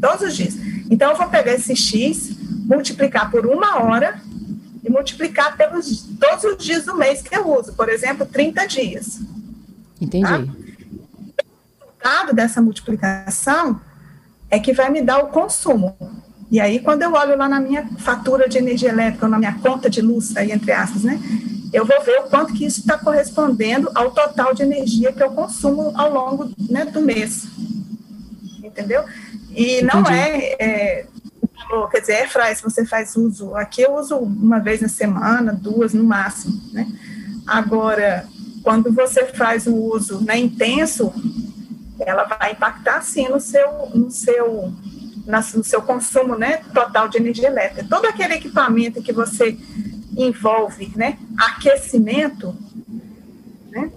Todos 0.00 0.28
os 0.28 0.36
dias. 0.36 0.54
Então 0.90 1.10
eu 1.10 1.16
vou 1.16 1.28
pegar 1.28 1.52
esse 1.52 1.76
X, 1.76 2.30
multiplicar 2.64 3.30
por 3.30 3.46
uma 3.46 3.82
hora 3.82 4.20
e 4.82 4.90
multiplicar 4.90 5.56
pelos 5.56 6.04
todos 6.18 6.44
os 6.44 6.64
dias 6.64 6.84
do 6.84 6.96
mês 6.96 7.20
que 7.20 7.36
eu 7.36 7.50
uso. 7.50 7.74
Por 7.74 7.88
exemplo, 7.88 8.24
30 8.24 8.66
dias. 8.66 9.20
Entendi. 10.00 10.24
Tá? 10.24 10.38
O 10.38 11.82
resultado 12.06 12.34
dessa 12.34 12.62
multiplicação 12.62 13.80
é 14.50 14.58
que 14.58 14.72
vai 14.72 14.90
me 14.90 15.02
dar 15.02 15.18
o 15.18 15.28
consumo. 15.28 15.96
E 16.50 16.60
aí, 16.60 16.78
quando 16.78 17.02
eu 17.02 17.12
olho 17.12 17.36
lá 17.36 17.48
na 17.48 17.60
minha 17.60 17.86
fatura 17.98 18.48
de 18.48 18.58
energia 18.58 18.90
elétrica, 18.90 19.26
ou 19.26 19.30
na 19.30 19.38
minha 19.38 19.54
conta 19.54 19.90
de 19.90 20.00
luz, 20.00 20.36
aí 20.36 20.52
entre 20.52 20.72
aspas, 20.72 21.02
né? 21.02 21.20
Eu 21.72 21.84
vou 21.84 22.00
ver 22.04 22.20
o 22.20 22.24
quanto 22.24 22.54
que 22.54 22.64
isso 22.64 22.80
está 22.80 22.96
correspondendo 22.96 23.90
ao 23.94 24.12
total 24.12 24.54
de 24.54 24.62
energia 24.62 25.12
que 25.12 25.22
eu 25.22 25.30
consumo 25.30 25.92
ao 25.96 26.12
longo 26.12 26.50
né, 26.70 26.84
do 26.84 27.00
mês. 27.00 27.46
Entendeu? 28.62 29.04
E 29.50 29.78
Entendi. 29.78 29.84
não 29.84 30.06
é, 30.06 30.56
é 30.58 31.06
quer 31.90 32.00
dizer, 32.00 32.30
é 32.36 32.54
se 32.54 32.62
você 32.62 32.86
faz 32.86 33.16
uso, 33.16 33.56
aqui 33.56 33.82
eu 33.82 33.96
uso 33.96 34.16
uma 34.16 34.60
vez 34.60 34.80
na 34.80 34.88
semana, 34.88 35.52
duas 35.52 35.92
no 35.92 36.04
máximo, 36.04 36.60
né? 36.72 36.86
Agora, 37.46 38.26
quando 38.62 38.92
você 38.92 39.26
faz 39.26 39.66
o 39.66 39.74
uso 39.74 40.24
né, 40.24 40.38
intenso, 40.38 41.12
ela 42.00 42.24
vai 42.24 42.52
impactar 42.52 43.02
sim 43.02 43.28
no 43.28 43.40
seu, 43.40 43.88
no 43.94 44.10
seu 44.10 44.72
no 45.26 45.64
seu 45.64 45.82
consumo 45.82 46.36
né, 46.36 46.58
total 46.72 47.08
de 47.08 47.18
energia 47.18 47.48
elétrica. 47.48 47.86
Todo 47.88 48.06
aquele 48.06 48.34
equipamento 48.34 49.02
que 49.02 49.12
você 49.12 49.58
envolve 50.16 50.92
né, 50.94 51.18
aquecimento, 51.36 52.56
né, 53.70 53.90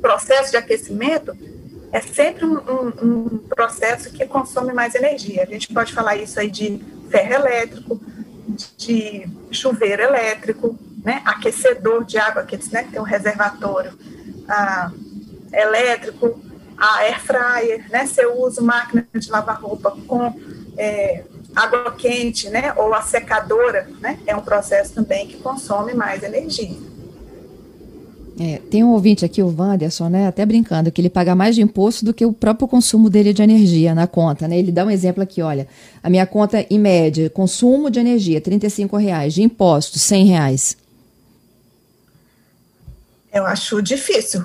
processo 0.00 0.50
de 0.50 0.56
aquecimento, 0.58 1.36
é 1.92 2.00
sempre 2.00 2.44
um, 2.44 2.58
um, 2.58 2.88
um, 3.02 3.38
processo 3.48 4.10
que 4.12 4.24
consome 4.26 4.72
mais 4.72 4.94
energia. 4.94 5.42
A 5.42 5.46
gente 5.46 5.72
pode 5.72 5.92
falar 5.92 6.16
isso 6.16 6.38
aí 6.38 6.50
de 6.50 6.80
ferro 7.10 7.34
elétrico, 7.34 8.00
de 8.76 9.26
chuveiro 9.50 10.02
elétrico, 10.02 10.78
né, 11.02 11.22
aquecedor 11.24 12.04
de 12.04 12.18
água, 12.18 12.42
aqueles 12.42 12.68
né, 12.70 12.84
que 12.84 12.92
tem 12.92 13.00
um 13.00 13.04
reservatório 13.04 13.92
ah, 14.46 14.92
elétrico, 15.52 16.40
a 16.80 16.96
air 17.00 17.20
fryer, 17.20 17.90
né? 17.90 18.08
Eu 18.16 18.40
uso 18.40 18.64
máquina 18.64 19.06
de 19.12 19.30
lavar 19.30 19.60
roupa 19.60 19.94
com 20.06 20.34
é, 20.80 21.24
água 21.54 21.92
quente, 21.92 22.48
né? 22.48 22.72
Ou 22.76 22.94
a 22.94 23.02
secadora, 23.02 23.86
né? 24.00 24.18
É 24.26 24.34
um 24.34 24.40
processo 24.40 24.94
também 24.94 25.26
que 25.26 25.36
consome 25.36 25.92
mais 25.92 26.22
energia. 26.22 26.76
É, 28.42 28.58
tem 28.70 28.82
um 28.82 28.92
ouvinte 28.92 29.22
aqui, 29.22 29.42
o 29.42 29.54
Wanderson, 29.54 30.08
né, 30.08 30.26
até 30.26 30.46
brincando, 30.46 30.90
que 30.90 30.98
ele 30.98 31.10
paga 31.10 31.34
mais 31.34 31.54
de 31.54 31.60
imposto 31.60 32.06
do 32.06 32.14
que 32.14 32.24
o 32.24 32.32
próprio 32.32 32.66
consumo 32.66 33.10
dele 33.10 33.34
de 33.34 33.42
energia 33.42 33.94
na 33.94 34.06
conta, 34.06 34.48
né? 34.48 34.58
Ele 34.58 34.72
dá 34.72 34.82
um 34.82 34.90
exemplo 34.90 35.22
aqui, 35.22 35.42
olha, 35.42 35.68
a 36.02 36.08
minha 36.08 36.26
conta 36.26 36.64
em 36.70 36.78
média, 36.78 37.28
consumo 37.28 37.90
de 37.90 38.00
energia, 38.00 38.42
R$ 38.42 38.98
reais, 38.98 39.34
de 39.34 39.42
impostos, 39.42 40.08
R$ 40.10 40.22
reais. 40.22 40.74
Eu 43.30 43.44
acho 43.44 43.82
difícil, 43.82 44.42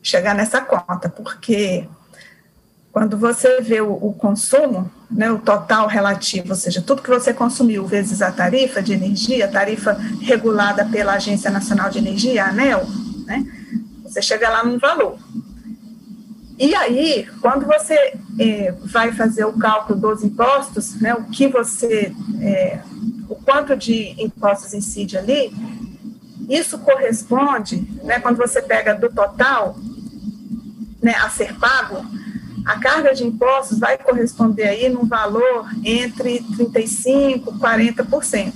chegar 0.00 0.36
nessa 0.36 0.60
conta, 0.60 1.08
porque 1.08 1.88
quando 2.92 3.18
você 3.18 3.60
vê 3.60 3.80
o, 3.80 3.94
o, 3.94 4.12
consumo, 4.12 4.88
né, 5.10 5.30
o 5.30 5.38
total 5.38 5.86
relativo, 5.86 6.50
ou 6.50 6.54
seja, 6.54 6.82
tudo 6.82 7.02
que 7.02 7.08
você 7.08 7.32
consumiu 7.32 7.86
vezes 7.86 8.20
a 8.20 8.30
tarifa 8.30 8.82
de 8.82 8.92
energia, 8.92 9.48
tarifa 9.48 9.94
regulada 10.20 10.84
pela 10.84 11.14
Agência 11.14 11.50
Nacional 11.50 11.88
de 11.90 11.98
Energia, 11.98 12.44
a 12.44 12.48
ANEL, 12.50 12.86
né, 13.26 13.46
você 14.02 14.20
chega 14.20 14.48
lá 14.48 14.64
num 14.64 14.78
valor. 14.78 15.18
E 16.58 16.74
aí, 16.74 17.28
quando 17.40 17.66
você 17.66 17.94
é, 18.38 18.74
vai 18.84 19.12
fazer 19.12 19.44
o 19.44 19.52
cálculo 19.52 19.98
dos 19.98 20.24
impostos, 20.24 21.00
né, 21.00 21.14
o 21.14 21.24
que 21.24 21.46
você, 21.46 22.12
é, 22.40 22.80
o 23.28 23.36
quanto 23.36 23.76
de 23.76 24.14
impostos 24.22 24.74
incide 24.74 25.16
ali, 25.16 25.52
isso 26.48 26.78
corresponde, 26.78 27.86
né, 28.02 28.18
quando 28.18 28.36
você 28.36 28.60
pega 28.60 28.94
do 28.94 29.08
total, 29.08 29.76
né, 31.00 31.14
a 31.14 31.30
ser 31.30 31.54
pago, 31.58 32.04
a 32.68 32.78
carga 32.78 33.14
de 33.14 33.24
impostos 33.24 33.78
vai 33.78 33.96
corresponder 33.96 34.64
aí 34.64 34.90
num 34.90 35.06
valor 35.06 35.70
entre 35.82 36.40
35% 36.40 36.76
e 37.06 37.40
40%. 37.40 38.52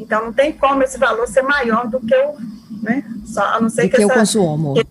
Então, 0.00 0.24
não 0.24 0.32
tem 0.32 0.50
como 0.50 0.82
esse 0.82 0.96
valor 0.96 1.28
ser 1.28 1.42
maior 1.42 1.86
do 1.88 2.00
que 2.00 2.14
o, 2.14 2.36
né? 2.82 3.04
Só, 3.26 3.42
a 3.42 3.60
não 3.60 3.68
ser 3.68 3.82
do 3.82 3.90
que, 3.90 3.96
que 3.96 4.02
essa, 4.02 4.14
consumo. 4.14 4.72
Que 4.72 4.86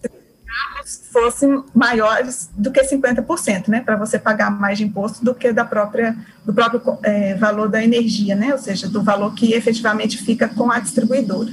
fossem 1.11 1.63
maiores 1.73 2.51
do 2.53 2.69
que 2.71 2.79
50%, 2.83 3.69
né? 3.69 3.81
Para 3.81 3.95
você 3.95 4.19
pagar 4.19 4.51
mais 4.51 4.77
de 4.77 4.83
imposto 4.83 5.25
do 5.25 5.33
que 5.33 5.51
da 5.51 5.65
própria, 5.65 6.15
do 6.45 6.53
próprio 6.53 6.79
é, 7.01 7.33
valor 7.33 7.67
da 7.67 7.83
energia, 7.83 8.35
né? 8.35 8.53
Ou 8.53 8.59
seja, 8.59 8.87
do 8.87 9.01
valor 9.01 9.33
que 9.33 9.53
efetivamente 9.53 10.15
fica 10.15 10.47
com 10.47 10.69
a 10.69 10.79
distribuidora. 10.79 11.49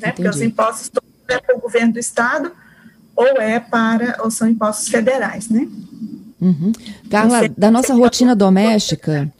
Né? 0.00 0.10
Porque 0.10 0.28
os 0.28 0.42
impostos 0.42 0.90
é 1.28 1.38
para 1.38 1.56
o 1.56 1.60
governo 1.60 1.92
do 1.92 2.00
estado 2.00 2.50
ou 3.16 3.40
é 3.40 3.60
para, 3.60 4.16
ou 4.22 4.30
são 4.30 4.48
impostos 4.48 4.88
federais, 4.88 5.48
né? 5.48 5.68
Uhum. 6.40 6.72
Carla, 7.08 7.48
da 7.56 7.70
nossa 7.70 7.94
rotina 7.94 8.34
doméstica, 8.34 9.32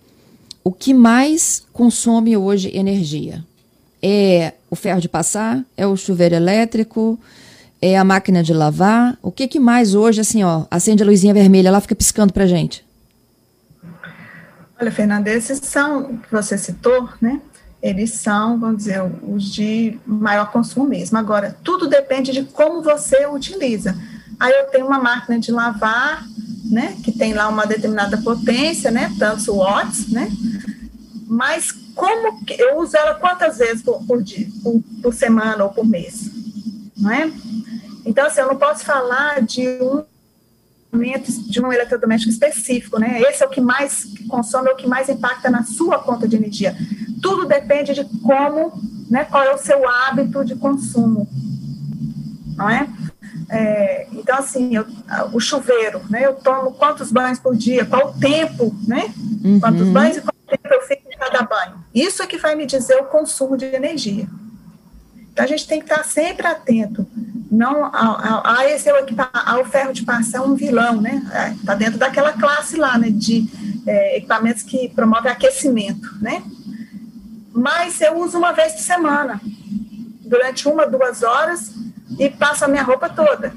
o 0.62 0.72
que 0.72 0.94
mais 0.94 1.66
consome 1.72 2.36
hoje 2.36 2.74
energia? 2.74 3.44
É 4.02 4.54
o 4.70 4.76
ferro 4.76 5.00
de 5.00 5.08
passar? 5.08 5.62
É 5.76 5.86
o 5.86 5.96
chuveiro 5.96 6.34
elétrico? 6.34 7.18
É 7.80 7.98
a 7.98 8.04
máquina 8.04 8.42
de 8.42 8.54
lavar? 8.54 9.18
O 9.22 9.30
que, 9.30 9.46
que 9.46 9.60
mais 9.60 9.94
hoje, 9.94 10.20
assim, 10.20 10.42
ó, 10.42 10.64
acende 10.70 11.02
a 11.02 11.06
luzinha 11.06 11.34
vermelha, 11.34 11.68
ela 11.68 11.80
fica 11.80 11.94
piscando 11.94 12.32
pra 12.32 12.46
gente? 12.46 12.84
Olha, 14.80 14.90
Fernanda, 14.90 15.30
esses 15.30 15.58
são, 15.58 16.16
que 16.18 16.32
você 16.32 16.56
citou, 16.56 17.08
né? 17.20 17.40
Eles 17.84 18.12
são, 18.12 18.58
vamos 18.58 18.78
dizer, 18.78 19.02
os 19.22 19.44
de 19.44 20.00
maior 20.06 20.50
consumo 20.50 20.88
mesmo. 20.88 21.18
Agora, 21.18 21.54
tudo 21.62 21.86
depende 21.86 22.32
de 22.32 22.44
como 22.44 22.80
você 22.80 23.26
utiliza. 23.26 23.94
Aí 24.40 24.50
eu 24.54 24.70
tenho 24.70 24.86
uma 24.86 24.98
máquina 24.98 25.38
de 25.38 25.52
lavar, 25.52 26.26
né, 26.64 26.96
que 27.04 27.12
tem 27.12 27.34
lá 27.34 27.46
uma 27.46 27.66
determinada 27.66 28.16
potência, 28.16 28.90
né, 28.90 29.12
tantos 29.18 29.48
watts, 29.48 30.08
né, 30.08 30.32
mas 31.26 31.72
como 31.94 32.42
que 32.46 32.54
eu 32.54 32.78
uso 32.78 32.96
ela 32.96 33.16
quantas 33.16 33.58
vezes 33.58 33.82
por, 33.82 34.02
por 34.06 34.22
dia, 34.22 34.48
por, 34.62 34.82
por, 35.02 35.12
semana 35.12 35.64
ou 35.64 35.70
por 35.70 35.86
mês, 35.86 36.30
não 36.96 37.10
é? 37.10 37.30
Então, 38.06 38.26
assim, 38.26 38.40
eu 38.40 38.48
não 38.48 38.56
posso 38.56 38.82
falar 38.82 39.42
de 39.42 39.68
um 39.82 40.02
de 41.48 41.60
um 41.60 41.72
eletrodoméstico 41.72 42.30
específico, 42.30 43.00
né? 43.00 43.20
Esse 43.22 43.42
é 43.42 43.46
o 43.46 43.50
que 43.50 43.60
mais 43.60 44.06
consome, 44.28 44.68
é 44.68 44.72
o 44.72 44.76
que 44.76 44.86
mais 44.86 45.08
impacta 45.08 45.50
na 45.50 45.64
sua 45.64 45.98
conta 45.98 46.28
de 46.28 46.36
energia. 46.36 46.76
Tudo 47.24 47.46
depende 47.46 47.94
de 47.94 48.04
como, 48.20 48.70
né? 49.08 49.24
Qual 49.24 49.42
é 49.42 49.54
o 49.54 49.56
seu 49.56 49.88
hábito 49.88 50.44
de 50.44 50.54
consumo, 50.56 51.26
não 52.54 52.68
é? 52.68 52.86
É, 53.48 54.06
então, 54.12 54.36
assim, 54.36 54.76
eu, 54.76 54.86
o 55.32 55.40
chuveiro, 55.40 56.02
né? 56.10 56.26
Eu 56.26 56.34
tomo 56.34 56.72
quantos 56.72 57.10
banhos 57.10 57.38
por 57.38 57.56
dia, 57.56 57.86
qual 57.86 58.10
o 58.10 58.12
tempo, 58.12 58.76
né? 58.86 59.10
Uhum. 59.42 59.58
Quantos 59.58 59.88
banhos 59.88 60.18
e 60.18 60.20
quanto 60.20 60.36
tempo 60.46 60.74
eu 60.74 60.82
fico 60.82 61.02
em 61.10 61.16
cada 61.16 61.42
banho. 61.44 61.82
Isso 61.94 62.22
é 62.22 62.26
que 62.26 62.36
vai 62.36 62.54
me 62.54 62.66
dizer 62.66 62.96
o 62.96 63.04
consumo 63.04 63.56
de 63.56 63.64
energia. 63.64 64.28
Então, 65.32 65.46
a 65.46 65.48
gente 65.48 65.66
tem 65.66 65.80
que 65.80 65.90
estar 65.90 66.04
sempre 66.04 66.46
atento. 66.46 67.06
Não 67.50 67.86
a, 67.86 68.58
a, 68.58 68.70
esse 68.70 68.86
é 68.90 68.92
o 68.92 69.06
ao 69.32 69.64
ferro 69.64 69.94
de 69.94 70.02
passar 70.02 70.42
um 70.42 70.54
vilão, 70.54 71.00
né? 71.00 71.22
Está 71.58 71.72
é, 71.72 71.76
dentro 71.76 71.98
daquela 71.98 72.34
classe 72.34 72.76
lá, 72.76 72.98
né? 72.98 73.08
De 73.08 73.48
é, 73.86 74.18
equipamentos 74.18 74.62
que 74.62 74.90
promovem 74.90 75.32
aquecimento, 75.32 76.06
né? 76.20 76.42
Mas 77.54 78.00
eu 78.00 78.18
uso 78.18 78.36
uma 78.36 78.52
vez 78.52 78.72
por 78.72 78.80
semana, 78.80 79.40
durante 80.20 80.66
uma, 80.66 80.86
duas 80.86 81.22
horas, 81.22 81.72
e 82.18 82.28
passo 82.28 82.64
a 82.64 82.68
minha 82.68 82.82
roupa 82.82 83.08
toda. 83.08 83.54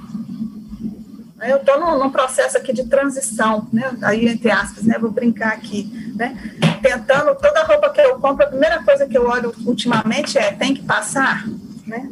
Eu 1.41 1.57
estou 1.57 1.79
num, 1.79 1.99
num, 1.99 2.09
processo 2.09 2.57
aqui 2.57 2.73
de 2.73 2.85
transição, 2.85 3.67
né? 3.71 3.95
Aí, 4.03 4.27
entre 4.27 4.49
aspas, 4.49 4.83
né? 4.83 4.97
Vou 4.99 5.11
brincar 5.11 5.53
aqui, 5.53 6.13
né? 6.15 6.35
Tentando, 6.81 7.35
toda 7.35 7.63
roupa 7.63 7.89
que 7.91 8.01
eu 8.01 8.19
compro, 8.19 8.45
a 8.45 8.49
primeira 8.49 8.81
coisa 8.83 9.05
que 9.05 9.17
eu 9.17 9.27
olho 9.27 9.53
ultimamente 9.65 10.37
é, 10.37 10.51
tem 10.51 10.73
que 10.73 10.83
passar, 10.83 11.45
né? 11.85 12.09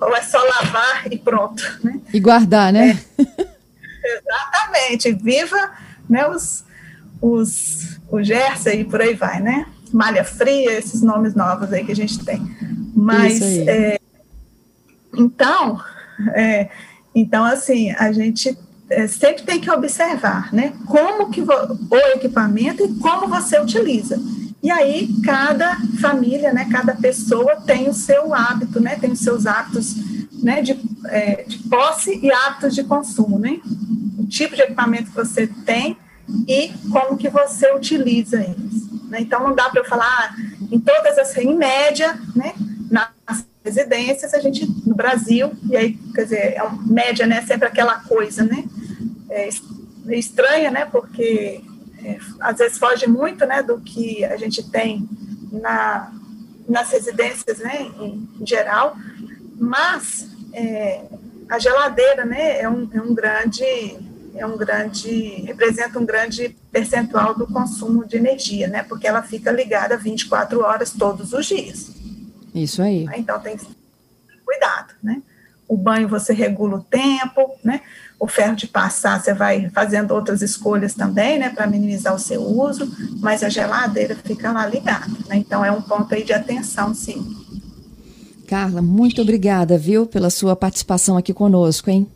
Ou 0.00 0.16
é 0.16 0.22
só 0.22 0.38
lavar 0.38 1.10
e 1.10 1.18
pronto, 1.18 1.62
né? 1.82 2.00
E 2.12 2.20
guardar, 2.20 2.72
né? 2.72 2.98
É, 3.18 4.18
exatamente. 4.18 5.12
Viva, 5.12 5.70
né? 6.08 6.26
Os, 6.28 6.64
os, 7.20 8.00
o 8.08 8.22
Jersey 8.22 8.80
e 8.80 8.84
por 8.84 9.02
aí 9.02 9.14
vai, 9.14 9.40
né? 9.40 9.66
Malha 9.92 10.24
fria, 10.24 10.78
esses 10.78 11.02
nomes 11.02 11.34
novos 11.34 11.72
aí 11.72 11.84
que 11.84 11.92
a 11.92 11.96
gente 11.96 12.24
tem. 12.24 12.40
Mas, 12.94 13.40
é, 13.42 13.98
então, 15.16 15.80
é, 16.34 16.68
então, 17.14 17.44
assim, 17.44 17.90
a 17.92 18.12
gente 18.12 18.56
é, 18.90 19.06
sempre 19.06 19.42
tem 19.42 19.60
que 19.60 19.70
observar, 19.70 20.52
né? 20.52 20.72
Como 20.86 21.30
que 21.30 21.40
o 21.42 21.96
equipamento 22.14 22.84
e 22.84 22.94
como 22.96 23.28
você 23.28 23.60
utiliza. 23.60 24.20
E 24.62 24.70
aí, 24.70 25.08
cada 25.24 25.76
família, 26.00 26.52
né, 26.52 26.68
cada 26.70 26.94
pessoa 26.94 27.56
tem 27.56 27.88
o 27.88 27.94
seu 27.94 28.34
hábito, 28.34 28.80
né, 28.80 28.96
tem 28.96 29.12
os 29.12 29.20
seus 29.20 29.46
hábitos 29.46 29.94
né, 30.42 30.60
de, 30.62 30.76
é, 31.06 31.44
de 31.46 31.58
posse 31.58 32.18
e 32.20 32.32
hábitos 32.32 32.74
de 32.74 32.82
consumo, 32.82 33.38
né? 33.38 33.60
O 34.18 34.26
tipo 34.26 34.56
de 34.56 34.62
equipamento 34.62 35.10
que 35.10 35.16
você 35.16 35.46
tem 35.64 35.96
e 36.46 36.72
como 36.90 37.16
que 37.16 37.28
você 37.28 37.72
utiliza 37.72 38.42
eles. 38.42 38.87
Né? 39.08 39.20
Então, 39.20 39.42
não 39.42 39.54
dá 39.54 39.68
para 39.70 39.80
eu 39.80 39.84
falar 39.84 40.34
em 40.70 40.78
todas 40.78 41.18
as, 41.18 41.36
em 41.36 41.56
média, 41.56 42.18
né, 42.36 42.54
nas 42.90 43.46
residências, 43.64 44.32
a 44.34 44.38
gente, 44.38 44.66
no 44.86 44.94
Brasil, 44.94 45.52
e 45.68 45.76
aí, 45.76 45.94
quer 46.14 46.24
dizer, 46.24 46.54
é 46.54 46.62
uma 46.62 46.82
média, 46.86 47.26
né, 47.26 47.42
sempre 47.42 47.68
aquela 47.68 48.00
coisa, 48.00 48.44
né, 48.44 48.64
é, 49.30 49.48
estranha, 50.10 50.70
né, 50.70 50.84
porque 50.86 51.62
é, 52.02 52.18
às 52.40 52.58
vezes 52.58 52.78
foge 52.78 53.06
muito, 53.06 53.44
né, 53.46 53.62
do 53.62 53.80
que 53.80 54.24
a 54.24 54.36
gente 54.36 54.62
tem 54.70 55.08
na, 55.50 56.12
nas 56.68 56.90
residências, 56.90 57.58
né, 57.58 57.90
em, 57.98 58.28
em 58.40 58.46
geral, 58.46 58.96
mas 59.58 60.28
é, 60.52 61.02
a 61.48 61.58
geladeira, 61.58 62.24
né, 62.24 62.60
é 62.60 62.68
um, 62.68 62.88
é 62.92 63.00
um 63.00 63.14
grande 63.14 63.64
é 64.38 64.46
um 64.46 64.56
grande, 64.56 65.42
representa 65.46 65.98
um 65.98 66.06
grande 66.06 66.56
percentual 66.70 67.34
do 67.36 67.46
consumo 67.46 68.06
de 68.06 68.16
energia, 68.16 68.68
né? 68.68 68.82
Porque 68.82 69.06
ela 69.06 69.22
fica 69.22 69.50
ligada 69.50 69.96
24 69.96 70.60
horas 70.62 70.92
todos 70.92 71.32
os 71.32 71.46
dias. 71.46 71.90
Isso 72.54 72.80
aí. 72.82 73.06
Então 73.16 73.38
tem 73.40 73.56
que 73.56 73.66
cuidado, 74.44 74.94
né? 75.02 75.22
O 75.68 75.76
banho 75.76 76.08
você 76.08 76.32
regula 76.32 76.78
o 76.78 76.82
tempo, 76.82 77.50
né? 77.62 77.82
O 78.18 78.26
ferro 78.26 78.56
de 78.56 78.66
passar 78.66 79.20
você 79.22 79.34
vai 79.34 79.68
fazendo 79.70 80.12
outras 80.12 80.40
escolhas 80.40 80.94
também, 80.94 81.38
né? 81.38 81.50
Para 81.50 81.66
minimizar 81.66 82.14
o 82.14 82.18
seu 82.18 82.42
uso, 82.42 82.90
mas 83.20 83.42
a 83.42 83.50
geladeira 83.50 84.16
fica 84.16 84.50
lá 84.50 84.66
ligada, 84.66 85.12
né? 85.28 85.36
Então 85.36 85.64
é 85.64 85.70
um 85.70 85.82
ponto 85.82 86.14
aí 86.14 86.24
de 86.24 86.32
atenção, 86.32 86.94
sim. 86.94 87.36
Carla, 88.46 88.80
muito 88.80 89.20
obrigada, 89.20 89.76
viu, 89.76 90.06
pela 90.06 90.30
sua 90.30 90.56
participação 90.56 91.18
aqui 91.18 91.34
conosco, 91.34 91.90
hein? 91.90 92.10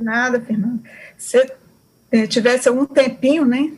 Nada, 0.00 0.40
Fernanda. 0.40 0.80
Se 1.16 1.50
eh, 2.12 2.26
tivesse 2.26 2.68
algum 2.68 2.86
tempinho, 2.86 3.44
né? 3.44 3.72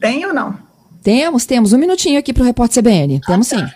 Tem 0.00 0.24
ou 0.26 0.32
não? 0.32 0.58
Temos, 1.02 1.44
temos. 1.44 1.72
Um 1.72 1.78
minutinho 1.78 2.18
aqui 2.18 2.32
para 2.32 2.42
o 2.42 2.46
Repórter 2.46 2.82
CBN. 2.82 3.20
Temos 3.26 3.52
ah, 3.52 3.56
tá. 3.56 3.66
sim. 3.66 3.72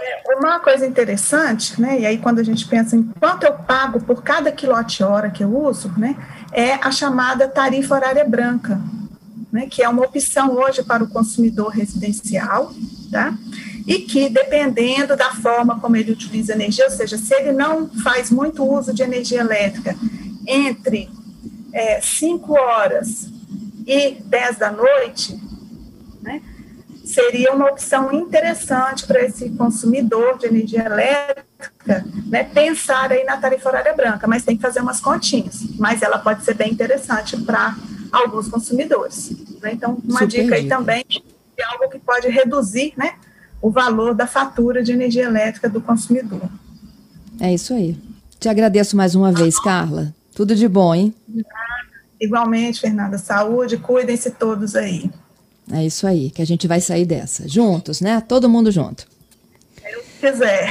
É, 0.00 0.36
uma 0.36 0.60
coisa 0.60 0.86
interessante, 0.86 1.80
né? 1.80 2.00
E 2.00 2.06
aí, 2.06 2.18
quando 2.18 2.38
a 2.38 2.42
gente 2.42 2.66
pensa 2.66 2.96
em 2.96 3.02
quanto 3.02 3.44
eu 3.44 3.52
pago 3.52 4.00
por 4.00 4.22
cada 4.22 4.50
quilowatt-hora 4.50 5.30
que 5.30 5.44
eu 5.44 5.54
uso, 5.54 5.92
né? 5.96 6.16
É 6.52 6.74
a 6.74 6.90
chamada 6.90 7.46
tarifa 7.46 7.94
horária 7.94 8.24
branca, 8.24 8.80
né? 9.52 9.66
Que 9.68 9.82
é 9.82 9.88
uma 9.88 10.04
opção 10.04 10.54
hoje 10.56 10.82
para 10.82 11.04
o 11.04 11.08
consumidor 11.08 11.68
residencial, 11.68 12.72
tá? 13.10 13.34
E 13.86 13.98
que, 13.98 14.28
dependendo 14.28 15.16
da 15.16 15.32
forma 15.32 15.78
como 15.80 15.96
ele 15.96 16.12
utiliza 16.12 16.54
energia, 16.54 16.84
ou 16.84 16.90
seja, 16.90 17.18
se 17.18 17.34
ele 17.34 17.52
não 17.52 17.88
faz 18.02 18.30
muito 18.30 18.64
uso 18.64 18.94
de 18.94 19.02
energia 19.02 19.40
elétrica 19.40 19.96
entre 20.50 21.08
é, 21.72 22.00
5 22.00 22.52
horas 22.52 23.28
e 23.86 24.16
10 24.24 24.58
da 24.58 24.72
noite, 24.72 25.40
né, 26.20 26.42
seria 27.04 27.52
uma 27.52 27.66
opção 27.66 28.12
interessante 28.12 29.06
para 29.06 29.24
esse 29.24 29.50
consumidor 29.50 30.38
de 30.38 30.46
energia 30.46 30.84
elétrica 30.84 31.50
né, 32.26 32.44
pensar 32.44 33.10
aí 33.10 33.24
na 33.24 33.36
tarifa 33.36 33.68
horária 33.68 33.92
branca, 33.94 34.26
mas 34.26 34.44
tem 34.44 34.56
que 34.56 34.62
fazer 34.62 34.80
umas 34.80 35.00
continhas. 35.00 35.62
Mas 35.78 36.02
ela 36.02 36.18
pode 36.18 36.44
ser 36.44 36.54
bem 36.54 36.72
interessante 36.72 37.36
para 37.38 37.76
alguns 38.12 38.48
consumidores. 38.48 39.30
Né? 39.60 39.72
Então, 39.72 39.98
uma 40.04 40.20
Super 40.20 40.28
dica 40.28 40.54
aí 40.54 40.68
também 40.68 41.04
é 41.56 41.64
algo 41.64 41.88
que 41.88 41.98
pode 41.98 42.28
reduzir 42.28 42.92
né, 42.96 43.14
o 43.60 43.70
valor 43.70 44.14
da 44.14 44.26
fatura 44.26 44.82
de 44.82 44.92
energia 44.92 45.24
elétrica 45.24 45.68
do 45.68 45.80
consumidor. 45.80 46.42
É 47.40 47.52
isso 47.52 47.74
aí. 47.74 47.96
Te 48.38 48.48
agradeço 48.48 48.96
mais 48.96 49.14
uma 49.14 49.32
vez, 49.32 49.58
Carla. 49.60 50.14
Tudo 50.34 50.54
de 50.54 50.68
bom, 50.68 50.94
hein? 50.94 51.14
Igualmente, 52.20 52.80
Fernanda. 52.80 53.18
Saúde, 53.18 53.76
cuidem-se 53.76 54.30
todos 54.30 54.76
aí. 54.76 55.10
É 55.72 55.84
isso 55.84 56.06
aí, 56.06 56.30
que 56.30 56.42
a 56.42 56.44
gente 56.44 56.66
vai 56.66 56.80
sair 56.80 57.06
dessa. 57.06 57.48
Juntos, 57.48 58.00
né? 58.00 58.20
Todo 58.20 58.48
mundo 58.48 58.70
junto. 58.70 59.06
Eu 59.84 60.02
quiser. 60.20 60.70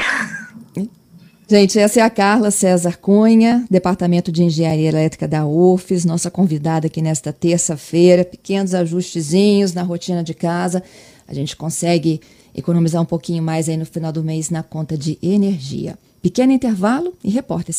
Gente, 1.47 1.79
essa 1.79 1.99
é 1.99 2.03
a 2.03 2.11
Carla 2.11 2.51
César 2.51 2.95
Cunha, 2.97 3.65
Departamento 3.71 4.31
de 4.31 4.43
Engenharia 4.43 4.89
Elétrica 4.89 5.27
da 5.27 5.47
UFES, 5.47 6.05
nossa 6.05 6.29
convidada 6.29 6.85
aqui 6.85 7.01
nesta 7.01 7.33
terça-feira. 7.33 8.23
Pequenos 8.23 8.75
ajustezinhos 8.75 9.73
na 9.73 9.81
rotina 9.81 10.23
de 10.23 10.35
casa. 10.35 10.83
A 11.27 11.33
gente 11.33 11.55
consegue 11.55 12.21
economizar 12.55 13.01
um 13.01 13.05
pouquinho 13.05 13.41
mais 13.41 13.67
aí 13.67 13.77
no 13.77 13.85
final 13.85 14.11
do 14.11 14.23
mês 14.23 14.51
na 14.51 14.61
conta 14.61 14.95
de 14.95 15.17
energia. 15.23 15.97
Pequeno 16.21 16.51
intervalo 16.51 17.15
e 17.23 17.31
repórter. 17.31 17.73